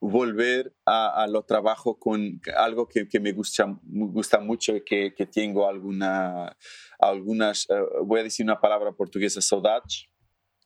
volver 0.00 0.74
a, 0.86 1.26
lo 1.28 1.42
trabajo 1.42 1.98
con 1.98 2.40
algo 2.56 2.88
que, 2.88 3.08
que 3.08 3.20
me 3.20 3.32
gusta, 3.32 3.66
gusta 3.82 4.38
mucho 4.38 4.74
que, 4.84 5.14
que, 5.14 5.26
tengo 5.26 5.68
alguna, 5.68 6.56
algunas, 6.98 7.66
eh, 7.68 7.74
voy 8.04 8.20
a 8.20 8.22
decir 8.24 8.44
una 8.44 8.60
palabra 8.60 8.92
portuguesa, 8.92 9.40
saudade. 9.40 9.82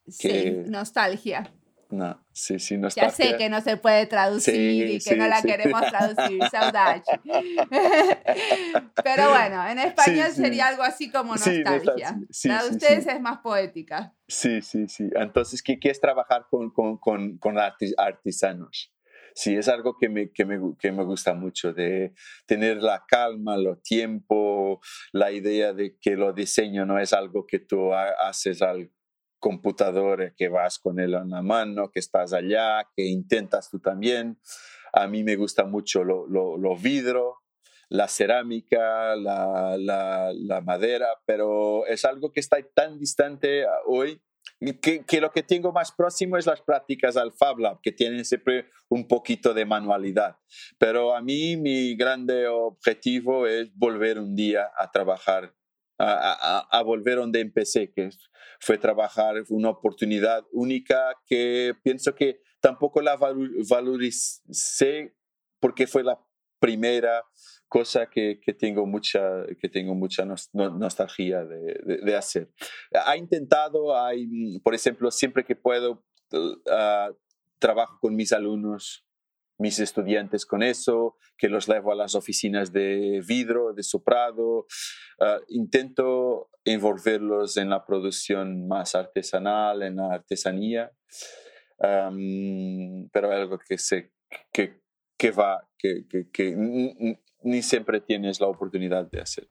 Sí, 0.08 0.50
nostalgia. 0.66 1.52
No, 1.88 2.18
sí, 2.32 2.58
sí, 2.58 2.78
nostalgia. 2.78 3.10
Ya 3.10 3.32
sé 3.32 3.36
que 3.36 3.50
no 3.50 3.60
se 3.60 3.76
puede 3.76 4.06
traducir 4.06 4.90
y 4.90 4.98
que 4.98 5.14
no 5.14 5.28
la 5.28 5.42
queremos 5.42 5.82
traducir, 5.82 6.40
saudade. 6.50 7.02
Pero 9.04 9.28
bueno, 9.28 9.68
en 9.68 9.78
español 9.78 10.30
sería 10.32 10.68
algo 10.68 10.82
así 10.82 11.10
como 11.10 11.34
nostalgia. 11.34 12.18
la 12.44 12.62
de 12.64 12.70
ustedes 12.70 13.06
es 13.06 13.20
más 13.20 13.38
poética. 13.38 14.14
Sí, 14.26 14.62
sí, 14.62 14.88
sí. 14.88 15.10
Entonces, 15.14 15.62
¿qué, 15.62 15.78
qué 15.78 15.90
es 15.90 16.00
trabajar 16.00 16.46
con, 16.50 16.70
con, 16.70 16.96
con, 16.96 17.36
con 17.36 17.58
artesanos? 17.58 18.91
Sí, 19.34 19.56
es 19.56 19.68
algo 19.68 19.96
que 19.98 20.08
me, 20.08 20.30
que 20.32 20.44
me, 20.44 20.58
que 20.78 20.92
me 20.92 21.04
gusta 21.04 21.34
mucho, 21.34 21.72
de 21.72 22.14
tener 22.46 22.78
la 22.78 23.04
calma, 23.06 23.56
lo 23.56 23.76
tiempo, 23.78 24.80
la 25.12 25.32
idea 25.32 25.72
de 25.72 25.96
que 26.00 26.16
lo 26.16 26.32
diseño 26.32 26.86
no 26.86 26.98
es 26.98 27.12
algo 27.12 27.46
que 27.46 27.58
tú 27.58 27.92
haces 27.94 28.62
al 28.62 28.90
computador, 29.38 30.34
que 30.36 30.48
vas 30.48 30.78
con 30.78 31.00
él 31.00 31.14
en 31.14 31.30
la 31.30 31.42
mano, 31.42 31.90
que 31.90 31.98
estás 31.98 32.32
allá, 32.32 32.88
que 32.96 33.04
intentas 33.06 33.68
tú 33.68 33.80
también. 33.80 34.38
A 34.92 35.08
mí 35.08 35.24
me 35.24 35.36
gusta 35.36 35.64
mucho 35.64 36.04
lo, 36.04 36.26
lo, 36.28 36.76
vidro, 36.76 37.38
la 37.88 38.08
cerámica, 38.08 39.16
la, 39.16 39.76
la, 39.78 40.32
la, 40.32 40.60
madera, 40.60 41.08
pero 41.26 41.86
es 41.86 42.04
algo 42.04 42.32
que 42.32 42.40
está 42.40 42.58
tan 42.74 42.98
distante 42.98 43.64
hoy 43.86 44.22
que, 44.80 45.20
lo 45.20 45.32
que 45.32 45.42
tengo 45.42 45.72
más 45.72 45.92
próximo 45.92 46.36
es 46.36 46.46
las 46.46 46.60
prácticas 46.62 47.16
al 47.16 47.32
Fab 47.32 47.58
Lab, 47.58 47.80
que 47.82 47.92
tienen 47.92 48.24
siempre 48.24 48.70
un 48.88 49.08
poquito 49.08 49.54
de 49.54 49.64
manualidad. 49.64 50.36
Pero 50.78 51.14
a 51.14 51.22
mí 51.22 51.56
mi 51.56 51.96
grande 51.96 52.46
objetivo 52.46 53.46
es 53.46 53.74
volver 53.74 54.18
un 54.18 54.36
día 54.36 54.70
a 54.76 54.90
trabajar, 54.90 55.54
a, 55.98 56.66
a, 56.70 56.82
volver 56.82 57.16
donde 57.16 57.40
empecé, 57.40 57.92
que 57.92 58.10
fue 58.60 58.78
trabajar 58.78 59.42
una 59.48 59.70
oportunidad 59.70 60.44
única 60.52 61.16
que 61.26 61.74
pienso 61.82 62.14
que 62.14 62.40
tampoco 62.60 63.00
la 63.00 63.16
valoricé 63.68 65.16
porque 65.60 65.86
fue 65.86 66.02
la 66.02 66.18
primera 66.60 67.24
cosa 67.72 68.06
que, 68.06 68.38
que, 68.38 68.52
tengo 68.52 68.84
mucha, 68.84 69.46
que 69.58 69.70
tengo 69.70 69.94
mucha 69.94 70.26
nostalgia 70.52 71.42
de, 71.42 72.00
de, 72.04 72.14
hacer. 72.14 72.52
Ha 72.92 73.16
intentado, 73.16 73.96
hay, 73.96 74.60
por 74.62 74.74
ejemplo, 74.74 75.10
siempre 75.10 75.42
que 75.42 75.56
puedo, 75.56 76.04
uh, 76.32 77.16
trabajo 77.58 77.98
con 77.98 78.14
mis 78.14 78.30
alumnos, 78.34 79.06
mis 79.58 79.78
estudiantes 79.78 80.44
con 80.44 80.62
eso, 80.62 81.16
que 81.38 81.48
los 81.48 81.66
llevo 81.66 81.92
a 81.92 81.94
las 81.94 82.14
oficinas 82.14 82.74
de 82.74 83.22
vidro, 83.26 83.72
de 83.72 83.82
soprado. 83.82 84.66
Uh, 85.18 85.40
intento 85.48 86.50
envolverlos 86.66 87.56
en 87.56 87.70
la 87.70 87.86
producción 87.86 88.68
más 88.68 88.94
artesanal, 88.94 89.82
en 89.82 89.96
la 89.96 90.12
artesanía, 90.12 90.92
um, 91.78 93.08
pero 93.08 93.32
algo 93.32 93.58
que, 93.58 93.78
se, 93.78 94.12
que, 94.52 94.82
que 95.16 95.30
va, 95.30 95.66
que, 95.78 96.06
que, 96.06 96.30
que 96.30 96.54
ni 97.44 97.62
siempre 97.62 98.00
tienes 98.00 98.40
la 98.40 98.46
oportunidad 98.46 99.10
de 99.10 99.20
hacer. 99.20 99.48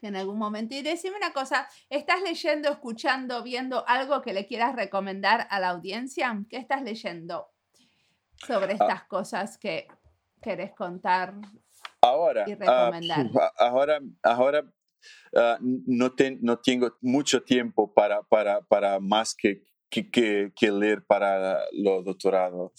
En 0.00 0.14
algún 0.14 0.38
momento. 0.38 0.74
Y 0.74 0.82
decime 0.82 1.16
una 1.16 1.32
cosa, 1.32 1.68
¿estás 1.90 2.22
leyendo, 2.22 2.70
escuchando, 2.70 3.42
viendo 3.42 3.86
algo 3.88 4.22
que 4.22 4.32
le 4.32 4.46
quieras 4.46 4.76
recomendar 4.76 5.46
a 5.50 5.58
la 5.58 5.70
audiencia? 5.70 6.40
¿Qué 6.48 6.56
estás 6.56 6.82
leyendo 6.82 7.48
sobre 8.46 8.72
ah. 8.72 8.76
estas 8.80 9.04
cosas 9.04 9.58
que 9.58 9.88
querés 10.40 10.72
contar 10.72 11.34
ahora, 12.00 12.44
y 12.46 12.54
recomendar? 12.54 13.26
ahora, 13.58 14.00
ahora 14.22 14.72
ah, 15.34 15.58
no, 15.60 16.14
no 16.40 16.58
tengo 16.58 16.96
mucho 17.00 17.42
tiempo 17.42 17.92
para, 17.92 18.22
para, 18.22 18.60
para 18.60 19.00
más 19.00 19.34
que, 19.34 19.64
que, 19.90 20.10
que, 20.54 20.70
leer 20.70 21.04
para 21.04 21.60
los 21.72 22.04
doctorados. 22.04 22.72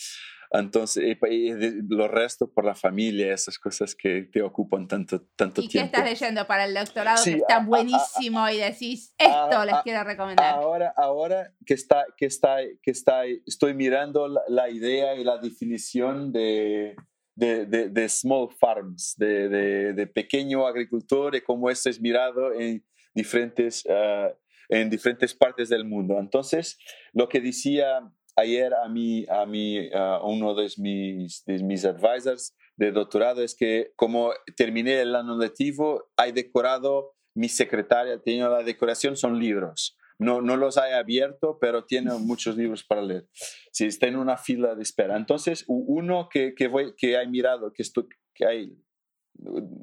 Entonces, 0.51 1.17
y, 1.29 1.53
lo 1.89 2.07
resto 2.07 2.51
por 2.51 2.65
la 2.65 2.73
familia, 2.73 3.33
esas 3.33 3.59
cosas 3.59 3.93
que 3.93 4.23
te 4.23 4.41
ocupan 4.41 4.87
tanto, 4.87 5.21
tanto 5.35 5.61
tiempo. 5.61 5.67
¿Y 5.67 5.69
qué 5.69 5.85
estás 5.85 6.03
leyendo 6.03 6.47
para 6.47 6.65
el 6.65 6.73
doctorado 6.73 7.23
que 7.23 7.33
está 7.33 7.59
buenísimo 7.59 8.49
y 8.49 8.57
decís, 8.57 9.13
esto 9.17 9.65
les 9.65 9.75
quiero 9.83 10.03
recomendar? 10.03 10.55
Ahora, 10.55 10.93
ahora 10.97 11.53
que, 11.65 11.75
está, 11.75 12.05
que, 12.17 12.25
está, 12.25 12.57
que 12.81 12.91
está, 12.91 13.25
estoy 13.25 13.75
mirando 13.75 14.27
la, 14.27 14.41
la 14.47 14.69
idea 14.69 15.15
y 15.15 15.23
la 15.23 15.37
definición 15.37 16.31
de, 16.31 16.95
de, 17.39 17.89
de, 17.89 18.09
small 18.09 18.49
farms, 18.59 19.15
de, 19.17 19.93
de, 19.93 20.07
pequeño 20.07 20.67
agricultor 20.67 21.35
y 21.35 21.41
cómo 21.41 21.69
esto 21.69 21.89
es 21.89 22.01
mirado 22.01 22.53
en 22.53 22.83
diferentes, 23.13 23.85
ah, 23.89 24.29
en 24.69 24.89
diferentes 24.89 25.33
partes 25.33 25.69
del 25.69 25.85
mundo. 25.85 26.17
Entonces, 26.19 26.77
lo 27.13 27.27
que 27.27 27.41
decía 27.41 28.01
ayer 28.35 28.73
a, 28.73 28.87
mí, 28.87 29.25
a, 29.29 29.45
mí, 29.45 29.89
a 29.93 30.21
uno 30.23 30.55
de 30.55 30.69
mis, 30.77 31.43
de 31.45 31.63
mis 31.63 31.83
advisors 31.85 32.55
de 32.77 32.91
doctorado 32.91 33.43
es 33.43 33.55
que 33.55 33.91
como 33.95 34.31
terminé 34.55 35.01
el 35.01 35.15
año 35.15 35.37
lectivo, 35.37 36.09
hay 36.15 36.31
decorado, 36.31 37.15
mi 37.35 37.49
secretaria 37.49 38.21
tiene 38.21 38.47
la 38.47 38.63
decoración, 38.63 39.17
son 39.17 39.39
libros. 39.39 39.97
No, 40.17 40.41
no 40.41 40.57
los 40.57 40.77
hay 40.77 40.93
abierto, 40.93 41.57
pero 41.59 41.85
tiene 41.85 42.13
muchos 42.15 42.57
libros 42.57 42.83
para 42.83 43.01
leer. 43.01 43.27
Si 43.71 43.85
está 43.85 44.07
en 44.07 44.17
una 44.17 44.37
fila 44.37 44.75
de 44.75 44.83
espera. 44.83 45.15
Entonces, 45.15 45.63
uno 45.67 46.27
que, 46.29 46.53
que, 46.55 46.67
voy, 46.67 46.93
que 46.97 47.15
hay 47.15 47.27
mirado, 47.29 47.71
que, 47.71 47.81
esto, 47.81 48.05
que 48.33 48.45
hay 48.45 48.77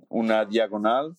una 0.09 0.45
diagonal, 0.45 1.15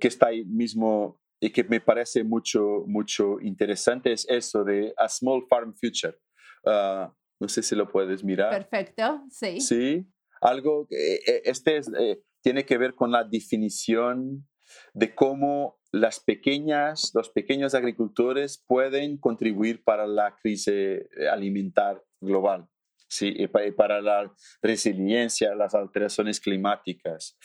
que 0.00 0.08
está 0.08 0.28
ahí 0.28 0.44
mismo 0.44 1.19
y 1.40 1.50
que 1.50 1.64
me 1.64 1.80
parece 1.80 2.22
mucho, 2.22 2.84
mucho 2.86 3.40
interesante, 3.40 4.12
es 4.12 4.26
eso 4.28 4.62
de 4.62 4.92
A 4.98 5.08
Small 5.08 5.46
Farm 5.48 5.74
Future 5.74 6.18
Ah, 6.64 7.12
no 7.40 7.48
sé 7.48 7.62
si 7.62 7.74
lo 7.74 7.90
puedes 7.90 8.22
mirar. 8.22 8.50
Perfecto, 8.50 9.24
sí. 9.30 9.60
Sí, 9.60 10.06
algo, 10.40 10.86
eh, 10.90 11.20
eh, 11.26 11.42
este 11.44 11.80
eh, 11.98 12.22
tiene 12.42 12.64
que 12.64 12.78
ver 12.78 12.94
con 12.94 13.10
la 13.10 13.24
definición 13.24 14.46
de 14.94 15.14
cómo 15.14 15.80
las 15.90 16.20
pequeñas, 16.20 17.10
los 17.14 17.30
pequeños 17.30 17.74
agricultores 17.74 18.62
pueden 18.66 19.18
contribuir 19.18 19.82
para 19.82 20.06
la 20.06 20.36
crisis 20.36 21.02
alimentar 21.32 22.04
global, 22.20 22.68
¿sí? 23.08 23.34
y 23.36 23.48
para 23.48 24.00
la 24.00 24.32
resiliencia, 24.62 25.54
las 25.56 25.74
alteraciones 25.74 26.38
climáticas. 26.38 27.36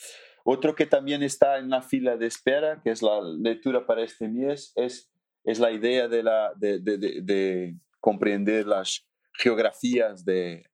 Otro 0.48 0.76
que 0.76 0.86
también 0.86 1.24
está 1.24 1.58
en 1.58 1.70
la 1.70 1.82
fila 1.82 2.16
de 2.16 2.28
espera, 2.28 2.80
que 2.80 2.90
es 2.90 3.02
la 3.02 3.20
lectura 3.20 3.84
para 3.84 4.04
este 4.04 4.28
mes, 4.28 4.72
es, 4.76 5.12
es 5.42 5.58
la 5.58 5.72
idea 5.72 6.06
de, 6.06 6.22
la, 6.22 6.52
de, 6.54 6.78
de, 6.78 6.98
de 6.98 7.76
comprender 7.98 8.64
las 8.64 9.04
geografías 9.32 10.24
de, 10.24 10.64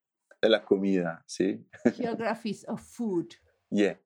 de 0.42 0.48
la 0.50 0.62
comida, 0.62 1.24
¿sí? 1.26 1.64
Geographies 1.96 2.68
of 2.68 2.82
food. 2.82 3.28
Yeah, 3.70 3.98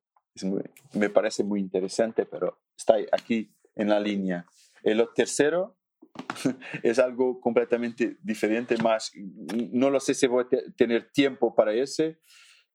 me 0.92 1.10
parece 1.10 1.42
muy 1.42 1.58
interesante, 1.58 2.26
pero 2.26 2.60
está 2.76 2.94
aquí 3.10 3.52
en 3.74 3.88
la 3.88 3.98
línea. 3.98 4.46
El 4.84 5.04
tercero 5.16 5.76
es 6.84 7.00
algo 7.00 7.40
completamente 7.40 8.18
diferente, 8.22 8.76
más 8.76 9.10
no 9.72 9.90
lo 9.90 9.98
sé 9.98 10.14
si 10.14 10.28
voy 10.28 10.44
a 10.44 10.72
tener 10.76 11.10
tiempo 11.10 11.56
para 11.56 11.74
ese, 11.74 12.20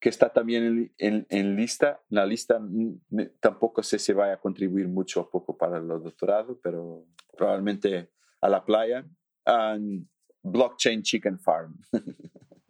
que 0.01 0.09
está 0.09 0.29
también 0.29 0.91
en, 0.97 1.27
en, 1.29 1.55
lista. 1.55 2.01
La 2.09 2.25
lista 2.25 2.59
tampoco 3.39 3.83
sé 3.83 3.99
si 3.99 4.11
va 4.13 4.33
a 4.33 4.37
contribuir 4.37 4.87
mucho 4.87 5.21
o 5.21 5.29
poco 5.29 5.55
para 5.55 5.77
el 5.77 5.87
doctorado, 5.87 6.59
pero 6.61 7.05
probablemente 7.37 8.09
a 8.41 8.49
la 8.49 8.65
playa. 8.65 9.05
Blockchain 10.43 11.03
Chicken 11.03 11.39
Farm. 11.39 11.79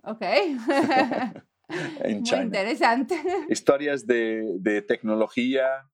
Ok. 0.03 0.21
Muy 2.03 2.41
interesante. 2.41 3.15
Historias 3.49 4.05
de, 4.05 4.57
de 4.59 4.81
tecnología 4.81 5.89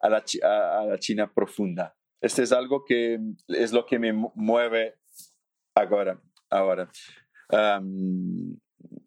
a 0.00 0.08
la, 0.10 0.22
a, 0.42 0.84
la, 0.84 0.98
China 0.98 1.32
profunda. 1.32 1.96
Este 2.20 2.42
es 2.42 2.52
algo 2.52 2.84
que 2.84 3.18
es 3.48 3.72
lo 3.72 3.86
que 3.86 3.98
me 3.98 4.12
mueve 4.12 4.98
ahora. 5.74 6.20
ahora. 6.50 6.90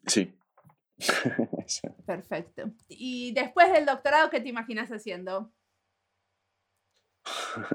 sí. 0.06 0.37
Perfecto. 2.06 2.70
Y 2.88 3.32
después 3.32 3.72
del 3.72 3.86
doctorado, 3.86 4.30
¿qué 4.30 4.40
te 4.40 4.48
imaginas 4.48 4.90
haciendo? 4.90 5.52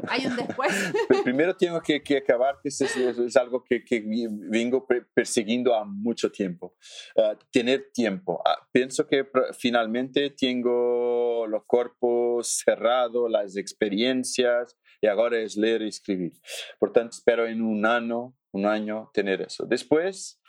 Hay 0.08 0.26
un 0.26 0.36
después. 0.36 0.72
Primero 1.24 1.56
tengo 1.56 1.82
que, 1.82 2.02
que 2.02 2.18
acabar, 2.18 2.60
que 2.62 2.70
es, 2.70 2.82
es, 2.82 3.38
algo 3.38 3.64
que, 3.64 3.84
que, 3.84 4.04
vengo 4.04 4.88
persiguiendo 5.14 5.76
a 5.76 5.86
mucho 5.86 6.32
tiempo. 6.32 6.76
Ah, 7.18 7.38
tener 7.52 7.92
tiempo. 7.94 8.42
Uh, 8.46 8.66
pienso 8.72 9.08
que 9.08 9.28
finalmente 9.58 10.32
tengo 10.32 11.46
los 11.48 11.66
cuerpos 11.66 12.62
cerrados, 12.64 13.30
las 13.30 13.58
experiencias, 13.58 14.78
y 15.02 15.08
ahora 15.08 15.40
es 15.40 15.58
leer 15.58 15.82
y 15.82 15.90
escribir. 15.90 16.34
Por 16.80 16.92
tanto, 16.92 17.16
espero 17.16 17.46
en 17.46 17.62
un 17.62 17.86
año, 17.86 18.36
un 18.52 18.66
año 18.66 19.12
tener 19.14 19.42
eso. 19.42 19.66
Después, 19.66 20.40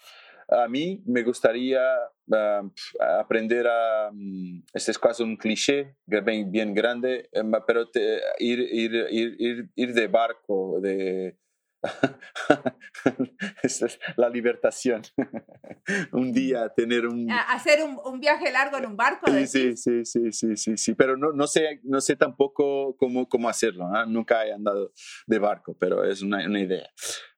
a 0.49 0.68
mí 0.68 1.03
me 1.07 1.22
gustaría 1.22 1.80
ah, 2.32 2.62
aprender 3.18 3.66
a, 3.66 4.11
mm, 4.12 4.62
este 4.72 4.90
es 4.92 4.99
casi 4.99 5.22
un 5.22 5.36
cliché 5.36 5.97
bien, 6.07 6.51
bien 6.51 6.74
grande, 6.74 7.28
eh, 7.32 7.42
pero 7.66 7.88
ir, 8.38 8.61
ir, 8.61 9.07
ir, 9.11 9.70
ir, 9.74 9.95
de 9.95 10.07
barco, 10.09 10.80
de, 10.80 11.36
la 14.16 14.28
libertación. 14.28 15.03
un 16.12 16.32
día 16.32 16.68
tener 16.70 17.07
un... 17.07 17.30
Hacer 17.30 17.82
un, 17.82 17.99
un 18.05 18.20
viaje 18.20 18.51
largo 18.51 18.78
en 18.78 18.87
un 18.87 18.97
barco. 18.97 19.30
Sí, 19.47 19.76
sí, 19.76 20.05
sí, 20.05 20.32
sí, 20.32 20.57
sí, 20.57 20.76
sí, 20.76 20.95
pero 20.95 21.16
no, 21.16 21.32
no, 21.32 21.47
sé, 21.47 21.80
no 21.85 22.01
sé 22.01 22.16
tampoco 22.16 22.97
cómo, 22.97 23.28
cómo 23.28 23.49
hacerlo. 23.49 23.87
¿ah? 23.93 24.07
Nunca 24.07 24.47
he 24.47 24.53
andado 24.53 24.93
de 25.26 25.39
barco, 25.39 25.76
pero 25.78 26.05
es 26.05 26.22
una, 26.22 26.47
una 26.47 26.61
idea. 26.61 26.89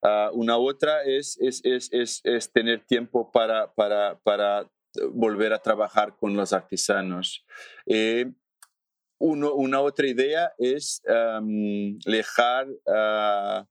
Ah, 0.02 0.30
una 0.32 0.56
otra 0.56 1.02
es, 1.04 1.38
es, 1.40 1.60
es, 1.64 1.92
es, 1.92 2.20
es 2.24 2.52
tener 2.52 2.84
tiempo 2.86 3.30
para, 3.32 3.74
para, 3.74 4.18
para 4.20 4.70
volver 5.12 5.52
a 5.52 5.58
trabajar 5.58 6.16
con 6.16 6.36
los 6.36 6.52
artesanos. 6.52 7.44
Eh, 7.86 8.32
una 9.18 9.80
otra 9.80 10.06
idea 10.06 10.52
es 10.58 11.02
dejar 12.04 12.68
ah, 12.86 13.66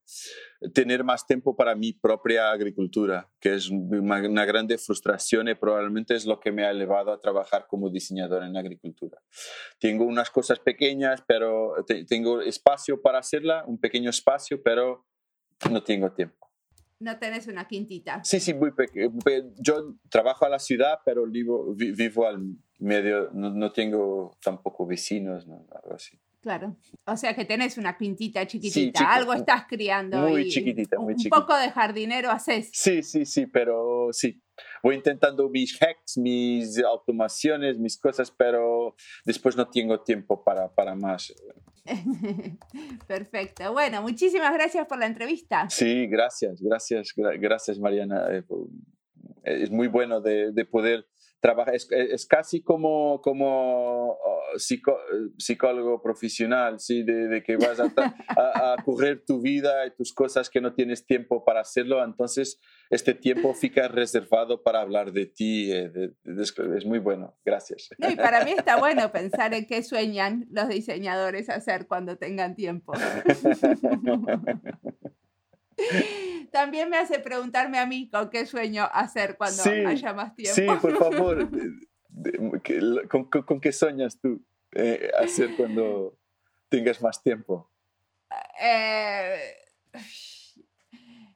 tener 0.74 1.04
más 1.04 1.26
tiempo 1.26 1.56
para 1.56 1.76
mi 1.76 1.94
propia 1.94 2.52
agricultura, 2.52 3.30
que 3.40 3.56
es 3.56 3.70
una, 3.70 4.46
grande 4.46 4.78
frustración 4.78 5.48
y 5.48 5.56
probablemente 5.56 6.16
es 6.16 6.26
lo 6.26 6.40
que 6.40 6.52
me 6.52 6.66
ha 6.66 6.74
llevado 6.74 7.12
a 7.12 7.20
trabajar 7.20 7.68
como 7.68 7.90
diseñador 7.90 8.44
en 8.44 8.58
agricultura. 8.58 9.22
Tengo 9.80 10.06
unas 10.06 10.30
cosas 10.30 10.60
pequeñas, 10.60 11.24
pero 11.28 11.74
tengo 12.08 12.42
espacio 12.42 13.02
para 13.02 13.20
hacerla, 13.20 13.64
un 13.68 13.80
pequeño 13.80 14.10
espacio, 14.10 14.62
pero 14.64 15.06
no 15.70 15.84
tengo 15.84 16.12
tiempo. 16.12 16.45
No 17.00 17.18
tenés 17.20 17.48
una 17.48 17.68
quintita. 17.68 18.24
Sí, 18.24 18.40
sí, 18.40 18.54
muy 18.54 18.72
pequeño. 18.72 19.14
Yo 19.58 19.96
trabajo 20.10 20.46
a 20.46 20.50
la 20.50 20.60
ciudad, 20.60 21.00
pero 21.04 21.26
vivo, 21.26 21.74
vivo 21.76 22.28
al 22.28 22.56
medio, 22.80 23.30
no, 23.34 23.72
tengo 23.72 24.38
tampoco 24.42 24.86
vecinos, 24.86 25.48
¿no? 25.48 25.66
algo 25.72 25.96
así. 25.96 26.18
Claro. 26.42 26.78
O 27.06 27.18
sea 27.18 27.34
que 27.34 27.44
tenés 27.44 27.78
una 27.80 27.98
quintita 27.98 28.46
chiquitita, 28.46 29.12
algo 29.12 29.34
estás 29.34 29.66
criando. 29.68 30.30
Muy 30.30 30.48
chiquitita, 30.48 31.00
muy 31.00 31.16
chiquitita. 31.16 31.36
Un 31.36 31.42
poco 31.42 31.58
de 31.58 31.72
jardinero 31.72 32.30
haces. 32.30 32.70
Sí, 32.72 33.02
sí, 33.02 33.26
sí, 33.26 33.48
pero 33.48 34.10
sí. 34.12 34.40
Voy 34.86 34.98
intentando 34.98 35.50
mis 35.50 35.82
hacks, 35.82 36.16
mis 36.16 36.78
automaciones, 36.84 37.80
mis 37.80 37.98
cosas, 37.98 38.30
pero 38.30 38.96
después 39.26 39.58
no 39.58 39.68
tengo 39.68 40.00
tiempo 40.02 40.44
para, 40.44 40.72
para 40.72 40.94
más. 40.94 41.34
Perfecto. 43.08 43.74
Bueno, 43.74 44.04
muchísimas 44.04 44.54
gracias 44.54 44.86
por 44.86 45.00
la 45.00 45.08
entrevista. 45.08 45.68
Sí, 45.72 46.06
gracias, 46.06 46.62
gracias, 46.62 47.16
gracias 47.16 47.80
Mariana. 47.80 48.28
Eh, 48.30 48.44
es 49.46 49.72
muy 49.72 49.88
bueno 49.88 50.22
de, 50.22 50.52
de 50.52 50.66
poder 50.66 51.08
es, 51.74 51.88
es, 51.92 52.26
casi 52.26 52.62
como, 52.62 53.22
como 53.22 54.12
oh, 54.12 54.36
psicólogo 54.58 56.02
profesional, 56.02 56.80
¿sí? 56.80 57.04
De, 57.04 57.44
que 57.44 57.58
vas 57.58 57.80
a, 57.80 57.92
a, 58.30 58.76
correr 58.84 59.24
tu 59.26 59.42
vida 59.42 59.86
y 59.86 59.92
tus 59.92 60.14
cosas 60.14 60.50
que 60.50 60.62
no 60.62 60.74
tienes 60.74 61.06
tiempo 61.06 61.44
para 61.44 61.62
hacerlo, 61.62 62.04
entonces 62.04 62.60
este 62.90 63.14
tiempo 63.14 63.54
fica 63.54 63.88
reservado 63.88 64.64
para 64.64 64.82
hablar 64.82 65.12
de 65.12 65.26
ti, 65.26 65.72
eh, 65.72 66.14
es 66.24 66.86
muy 66.86 67.00
bueno, 67.00 67.36
gracias. 67.44 67.90
y 67.98 68.16
para 68.16 68.44
mí 68.44 68.52
está 68.52 68.78
bueno 68.78 69.12
pensar 69.12 69.54
en 69.54 69.66
qué 69.66 69.84
sueñan 69.84 70.48
los 70.50 70.70
diseñadores 70.70 71.50
hacer 71.50 71.88
cuando 71.88 72.18
tengan 72.18 72.56
tiempo. 72.56 72.94
También 76.52 76.90
me 76.90 76.98
hace 76.98 77.20
preguntarme 77.20 77.80
a 77.80 77.86
mí 77.86 78.10
con 78.10 78.30
qué 78.30 78.46
sueño 78.46 78.88
hacer 78.92 79.38
cuando 79.38 79.64
haya 79.88 80.14
más 80.14 80.36
tiempo. 80.36 80.56
Sí, 80.56 80.68
por 80.82 80.98
favor. 80.98 81.50
¿Con, 83.46 83.60
qué 83.60 83.72
sueñas 83.74 84.20
tú 84.22 84.42
eh, 84.74 85.12
hacer 85.20 85.56
cuando 85.58 86.18
tengas 86.70 87.02
más 87.02 87.22
tiempo? 87.22 87.70
eh, 88.62 89.56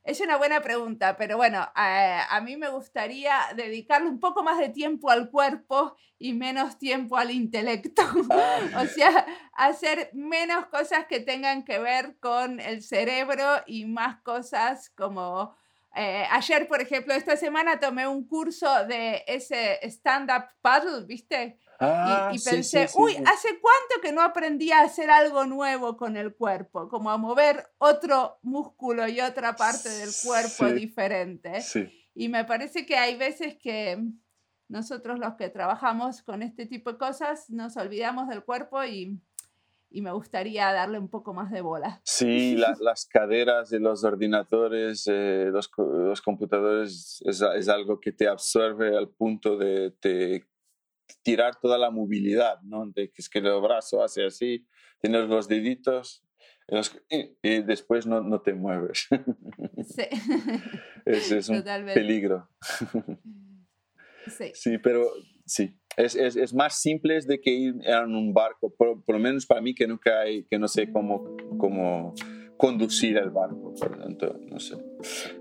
es 0.09 0.21
una 0.21 0.37
buena 0.37 0.59
pregunta, 0.61 1.15
pero 1.17 1.37
bueno, 1.37 1.69
a, 1.75 2.41
mí 2.43 2.57
me 2.57 2.69
gustaría 2.69 3.37
dedicarle 3.55 4.09
un 4.09 4.19
poco 4.19 4.41
más 4.41 4.57
de 4.57 4.69
tiempo 4.69 5.11
al 5.11 5.29
cuerpo 5.29 5.95
y 6.17 6.33
menos 6.33 6.79
tiempo 6.79 7.15
al 7.15 7.29
intelecto. 7.29 8.01
o 8.81 8.85
sea, 8.87 9.27
hacer 9.53 10.09
menos 10.13 10.65
cosas 10.65 11.05
que 11.05 11.19
tengan 11.19 11.63
que 11.63 11.77
ver 11.77 12.17
con 12.19 12.59
el 12.59 12.81
cerebro 12.81 13.45
y 13.67 13.85
más 13.85 14.19
cosas 14.21 14.89
como... 14.89 15.55
Eh, 15.95 16.25
ayer, 16.31 16.67
por 16.67 16.81
ejemplo, 16.81 17.13
esta 17.13 17.35
semana 17.35 17.79
tomé 17.79 18.07
un 18.07 18.27
curso 18.27 18.85
de 18.85 19.23
ese 19.27 19.79
stand-up 19.89 20.45
paddle, 20.61 21.05
¿viste? 21.05 21.59
Y, 21.81 22.35
y, 22.35 22.39
pensé, 22.39 22.89
uy, 22.95 23.15
¿hace 23.15 23.59
cuánto 23.61 24.01
que 24.01 24.11
no 24.11 24.21
aprendí 24.21 24.71
a 24.71 24.81
hacer 24.81 25.09
algo 25.09 25.45
nuevo 25.45 25.95
con 25.95 26.17
el 26.17 26.35
cuerpo? 26.35 26.89
Como 26.89 27.09
a 27.09 27.17
mover 27.17 27.71
otro 27.77 28.39
músculo 28.41 29.07
y 29.07 29.21
otra 29.21 29.55
parte 29.55 29.87
del 29.89 30.09
cuerpo 30.23 30.65
diferente. 30.73 31.63
Y 32.13 32.27
me 32.27 32.43
parece 32.43 32.85
que 32.85 32.97
hay 32.97 33.15
veces 33.15 33.55
que 33.57 33.97
nosotros 34.67 35.19
los 35.19 35.35
que 35.35 35.49
trabajamos 35.49 36.21
con 36.21 36.43
este 36.43 36.65
tipo 36.65 36.91
de 36.91 36.97
cosas 36.97 37.49
nos 37.49 37.77
olvidamos 37.77 38.27
del 38.27 38.43
cuerpo 38.43 38.83
y, 38.83 39.19
y 39.89 40.01
me 40.01 40.11
gustaría 40.11 40.71
darle 40.73 40.99
un 40.99 41.09
poco 41.09 41.33
más 41.33 41.49
de 41.49 41.61
bola. 41.61 42.01
Sí, 42.03 42.55
las 42.81 43.05
caderas 43.05 43.69
de 43.69 43.79
los 43.79 44.03
ordenadores, 44.03 45.07
eh, 45.07 45.49
los, 45.51 45.71
los, 45.77 46.21
computadores 46.21 47.21
es, 47.25 47.41
es, 47.41 47.69
algo 47.69 47.99
que 47.99 48.11
te 48.11 48.27
absorbe 48.27 48.95
al 48.97 49.09
punto 49.09 49.57
de 49.57 49.91
te 49.91 50.45
tirar 51.23 51.59
toda 51.59 51.77
la 51.77 51.91
movilidad, 51.91 52.61
¿no? 52.63 52.85
De 52.87 53.09
que 53.09 53.21
es 53.21 53.29
que 53.29 53.39
el 53.39 53.61
brazo 53.61 54.03
hace 54.03 54.25
así, 54.25 54.65
tienes 55.01 55.27
los 55.27 55.47
deditos 55.47 56.23
y 57.41 57.61
después 57.63 58.05
no, 58.05 58.21
no 58.21 58.41
te 58.41 58.53
mueves. 58.53 59.07
Sí. 59.85 60.03
es, 61.05 61.31
es 61.31 61.49
un 61.49 61.63
peligro. 61.93 62.49
Sí. 64.27 64.51
sí, 64.53 64.77
pero 64.77 65.09
sí, 65.45 65.75
es, 65.97 66.13
es, 66.13 66.35
es, 66.35 66.53
más 66.53 66.79
simple 66.79 67.19
de 67.21 67.41
que 67.41 67.49
ir 67.49 67.75
en 67.83 68.15
un 68.15 68.31
barco, 68.31 68.71
por, 68.75 69.03
por, 69.03 69.15
lo 69.15 69.19
menos 69.19 69.43
para 69.47 69.59
mí 69.59 69.73
que 69.73 69.87
nunca 69.87 70.19
hay, 70.19 70.43
que 70.43 70.59
no 70.59 70.67
sé 70.67 70.91
cómo, 70.91 71.35
cómo 71.57 72.13
conducir 72.55 73.17
el 73.17 73.31
barco, 73.31 73.73
por 73.73 73.97
lo 73.97 74.03
tanto, 74.03 74.39
no 74.51 74.59
sé. 74.59 74.75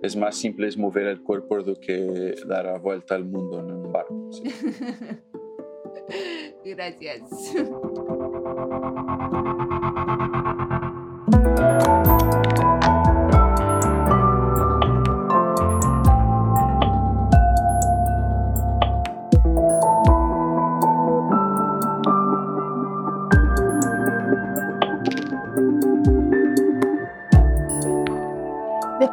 Es 0.00 0.16
más 0.16 0.36
simple 0.36 0.68
es 0.68 0.78
mover 0.78 1.08
el 1.08 1.20
cuerpo 1.20 1.62
do 1.62 1.74
que 1.78 2.34
dar 2.46 2.64
la 2.64 2.78
vuelta 2.78 3.14
al 3.14 3.24
mundo 3.24 3.60
en 3.60 3.72
un 3.72 3.92
barco. 3.92 4.30
Sí. 4.32 4.44
Gracias. 6.64 7.22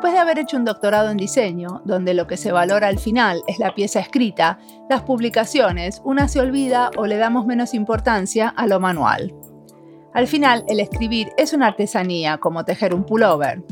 Después 0.06 0.18
de 0.18 0.22
haber 0.22 0.38
hecho 0.38 0.58
un 0.58 0.66
doctorado 0.66 1.10
en 1.10 1.18
diseño, 1.18 1.82
donde 1.84 2.14
lo 2.14 2.28
que 2.28 2.38
se 2.38 2.52
valora 2.52 2.90
al 2.90 3.00
final 3.00 3.42
es 3.48 3.58
la 3.58 3.74
pieza 3.74 4.00
escrita, 4.00 4.60
las 4.88 5.02
publicaciones, 5.02 6.00
una 6.06 6.28
se 6.28 6.40
olvida 6.40 6.92
o 6.96 7.08
le 7.08 7.18
damos 7.18 7.48
menos 7.48 7.74
importancia 7.74 8.50
a 8.50 8.68
lo 8.68 8.80
manual. 8.80 9.34
Al 10.14 10.28
final, 10.28 10.64
el 10.68 10.80
escribir 10.80 11.32
es 11.38 11.54
una 11.54 11.66
artesanía, 11.66 12.38
como 12.38 12.66
tejer 12.66 12.94
un 12.94 13.04
pullover. 13.04 13.64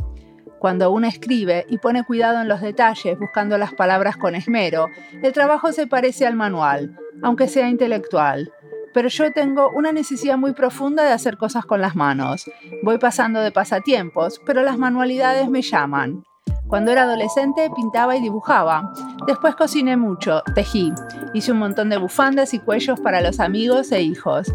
Cuando 0.58 0.90
uno 0.90 1.06
escribe 1.06 1.68
y 1.70 1.78
pone 1.78 2.04
cuidado 2.04 2.42
en 2.42 2.48
los 2.48 2.62
detalles 2.62 3.20
buscando 3.20 3.60
las 3.60 3.76
palabras 3.76 4.18
con 4.18 4.34
esmero, 4.34 4.88
el 5.22 5.34
trabajo 5.34 5.72
se 5.72 5.86
parece 5.86 6.26
al 6.26 6.34
manual, 6.34 6.98
aunque 7.22 7.48
sea 7.48 7.70
intelectual 7.70 8.52
pero 8.94 9.10
yo 9.10 9.32
tengo 9.32 9.70
una 9.70 9.92
necesidad 9.92 10.38
muy 10.38 10.54
profunda 10.54 11.04
de 11.04 11.12
hacer 11.12 11.38
cosas 11.38 11.66
con 11.66 11.82
las 11.82 11.96
manos. 11.96 12.50
Voy 12.84 12.98
pasando 12.98 13.42
de 13.42 13.52
pasatiempos, 13.52 14.42
pero 14.46 14.64
las 14.64 14.78
manualidades 14.78 15.50
me 15.50 15.62
llaman. 15.62 16.24
Cuando 16.68 16.92
era 16.92 17.04
adolescente 17.04 17.70
pintaba 17.76 18.16
y 18.16 18.22
dibujaba. 18.22 18.94
Después 19.28 19.56
cociné 19.56 19.98
mucho, 19.98 20.42
tejí. 20.56 20.92
Hice 21.34 21.52
un 21.52 21.60
montón 21.60 21.90
de 21.90 21.98
bufandas 21.98 22.54
y 22.54 22.60
cuellos 22.60 23.00
para 23.00 23.22
los 23.22 23.40
amigos 23.40 23.92
e 23.92 24.02
hijos. 24.02 24.54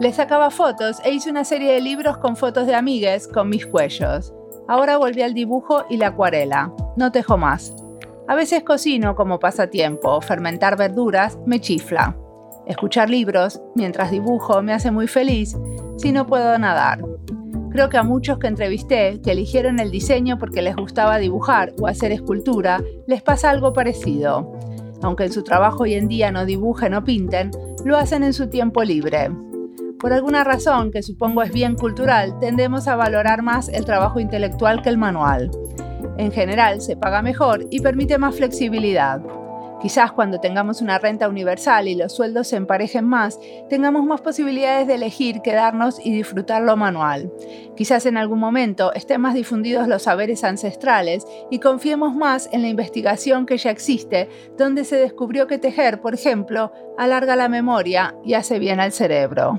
Les 0.00 0.16
sacaba 0.16 0.50
fotos 0.50 1.00
e 1.04 1.12
hice 1.12 1.30
una 1.30 1.44
serie 1.44 1.72
de 1.72 1.80
libros 1.80 2.18
con 2.18 2.36
fotos 2.36 2.66
de 2.66 2.74
amigues 2.74 3.28
con 3.28 3.48
mis 3.48 3.66
cuellos. 3.66 4.34
Ahora 4.66 4.96
volví 4.96 5.22
al 5.22 5.34
dibujo 5.34 5.84
y 5.88 5.98
la 5.98 6.08
acuarela. 6.08 6.72
No 6.96 7.12
tejo 7.12 7.36
más. 7.36 7.74
A 8.26 8.34
veces 8.34 8.64
cocino 8.64 9.14
como 9.14 9.38
pasatiempo. 9.38 10.20
Fermentar 10.20 10.76
verduras 10.76 11.38
me 11.46 11.60
chifla. 11.60 12.16
Escuchar 12.66 13.10
libros 13.10 13.60
mientras 13.74 14.10
dibujo 14.10 14.62
me 14.62 14.72
hace 14.72 14.90
muy 14.90 15.06
feliz 15.06 15.56
si 15.98 16.12
no 16.12 16.26
puedo 16.26 16.58
nadar. 16.58 17.00
Creo 17.70 17.88
que 17.88 17.98
a 17.98 18.04
muchos 18.04 18.38
que 18.38 18.46
entrevisté 18.46 19.20
que 19.20 19.32
eligieron 19.32 19.80
el 19.80 19.90
diseño 19.90 20.38
porque 20.38 20.62
les 20.62 20.76
gustaba 20.76 21.18
dibujar 21.18 21.72
o 21.80 21.88
hacer 21.88 22.12
escultura, 22.12 22.82
les 23.06 23.22
pasa 23.22 23.50
algo 23.50 23.72
parecido. 23.72 24.52
Aunque 25.02 25.24
en 25.24 25.32
su 25.32 25.42
trabajo 25.42 25.82
hoy 25.82 25.94
en 25.94 26.08
día 26.08 26.30
no 26.30 26.46
dibujen 26.46 26.94
o 26.94 27.04
pinten, 27.04 27.50
lo 27.84 27.98
hacen 27.98 28.22
en 28.22 28.32
su 28.32 28.48
tiempo 28.48 28.82
libre. 28.82 29.28
Por 29.98 30.12
alguna 30.12 30.44
razón, 30.44 30.90
que 30.90 31.02
supongo 31.02 31.42
es 31.42 31.52
bien 31.52 31.74
cultural, 31.74 32.38
tendemos 32.38 32.88
a 32.88 32.96
valorar 32.96 33.42
más 33.42 33.68
el 33.68 33.84
trabajo 33.84 34.20
intelectual 34.20 34.80
que 34.80 34.88
el 34.88 34.98
manual. 34.98 35.50
En 36.16 36.30
general, 36.30 36.80
se 36.80 36.96
paga 36.96 37.22
mejor 37.22 37.66
y 37.70 37.80
permite 37.80 38.18
más 38.18 38.36
flexibilidad. 38.36 39.20
Quizás 39.84 40.12
cuando 40.12 40.40
tengamos 40.40 40.80
una 40.80 40.98
renta 40.98 41.28
universal 41.28 41.88
y 41.88 41.94
los 41.94 42.14
sueldos 42.14 42.48
se 42.48 42.56
emparejen 42.56 43.04
más, 43.04 43.38
tengamos 43.68 44.06
más 44.06 44.22
posibilidades 44.22 44.86
de 44.86 44.94
elegir 44.94 45.42
quedarnos 45.42 46.00
y 46.02 46.10
disfrutar 46.10 46.62
lo 46.62 46.74
manual. 46.74 47.30
Quizás 47.76 48.06
en 48.06 48.16
algún 48.16 48.38
momento 48.38 48.94
estén 48.94 49.20
más 49.20 49.34
difundidos 49.34 49.86
los 49.86 50.04
saberes 50.04 50.42
ancestrales 50.42 51.26
y 51.50 51.58
confiemos 51.58 52.14
más 52.14 52.48
en 52.50 52.62
la 52.62 52.68
investigación 52.68 53.44
que 53.44 53.58
ya 53.58 53.70
existe, 53.70 54.30
donde 54.56 54.84
se 54.84 54.96
descubrió 54.96 55.46
que 55.46 55.58
tejer, 55.58 56.00
por 56.00 56.14
ejemplo, 56.14 56.72
alarga 56.96 57.36
la 57.36 57.50
memoria 57.50 58.14
y 58.24 58.32
hace 58.32 58.58
bien 58.58 58.80
al 58.80 58.92
cerebro. 58.92 59.58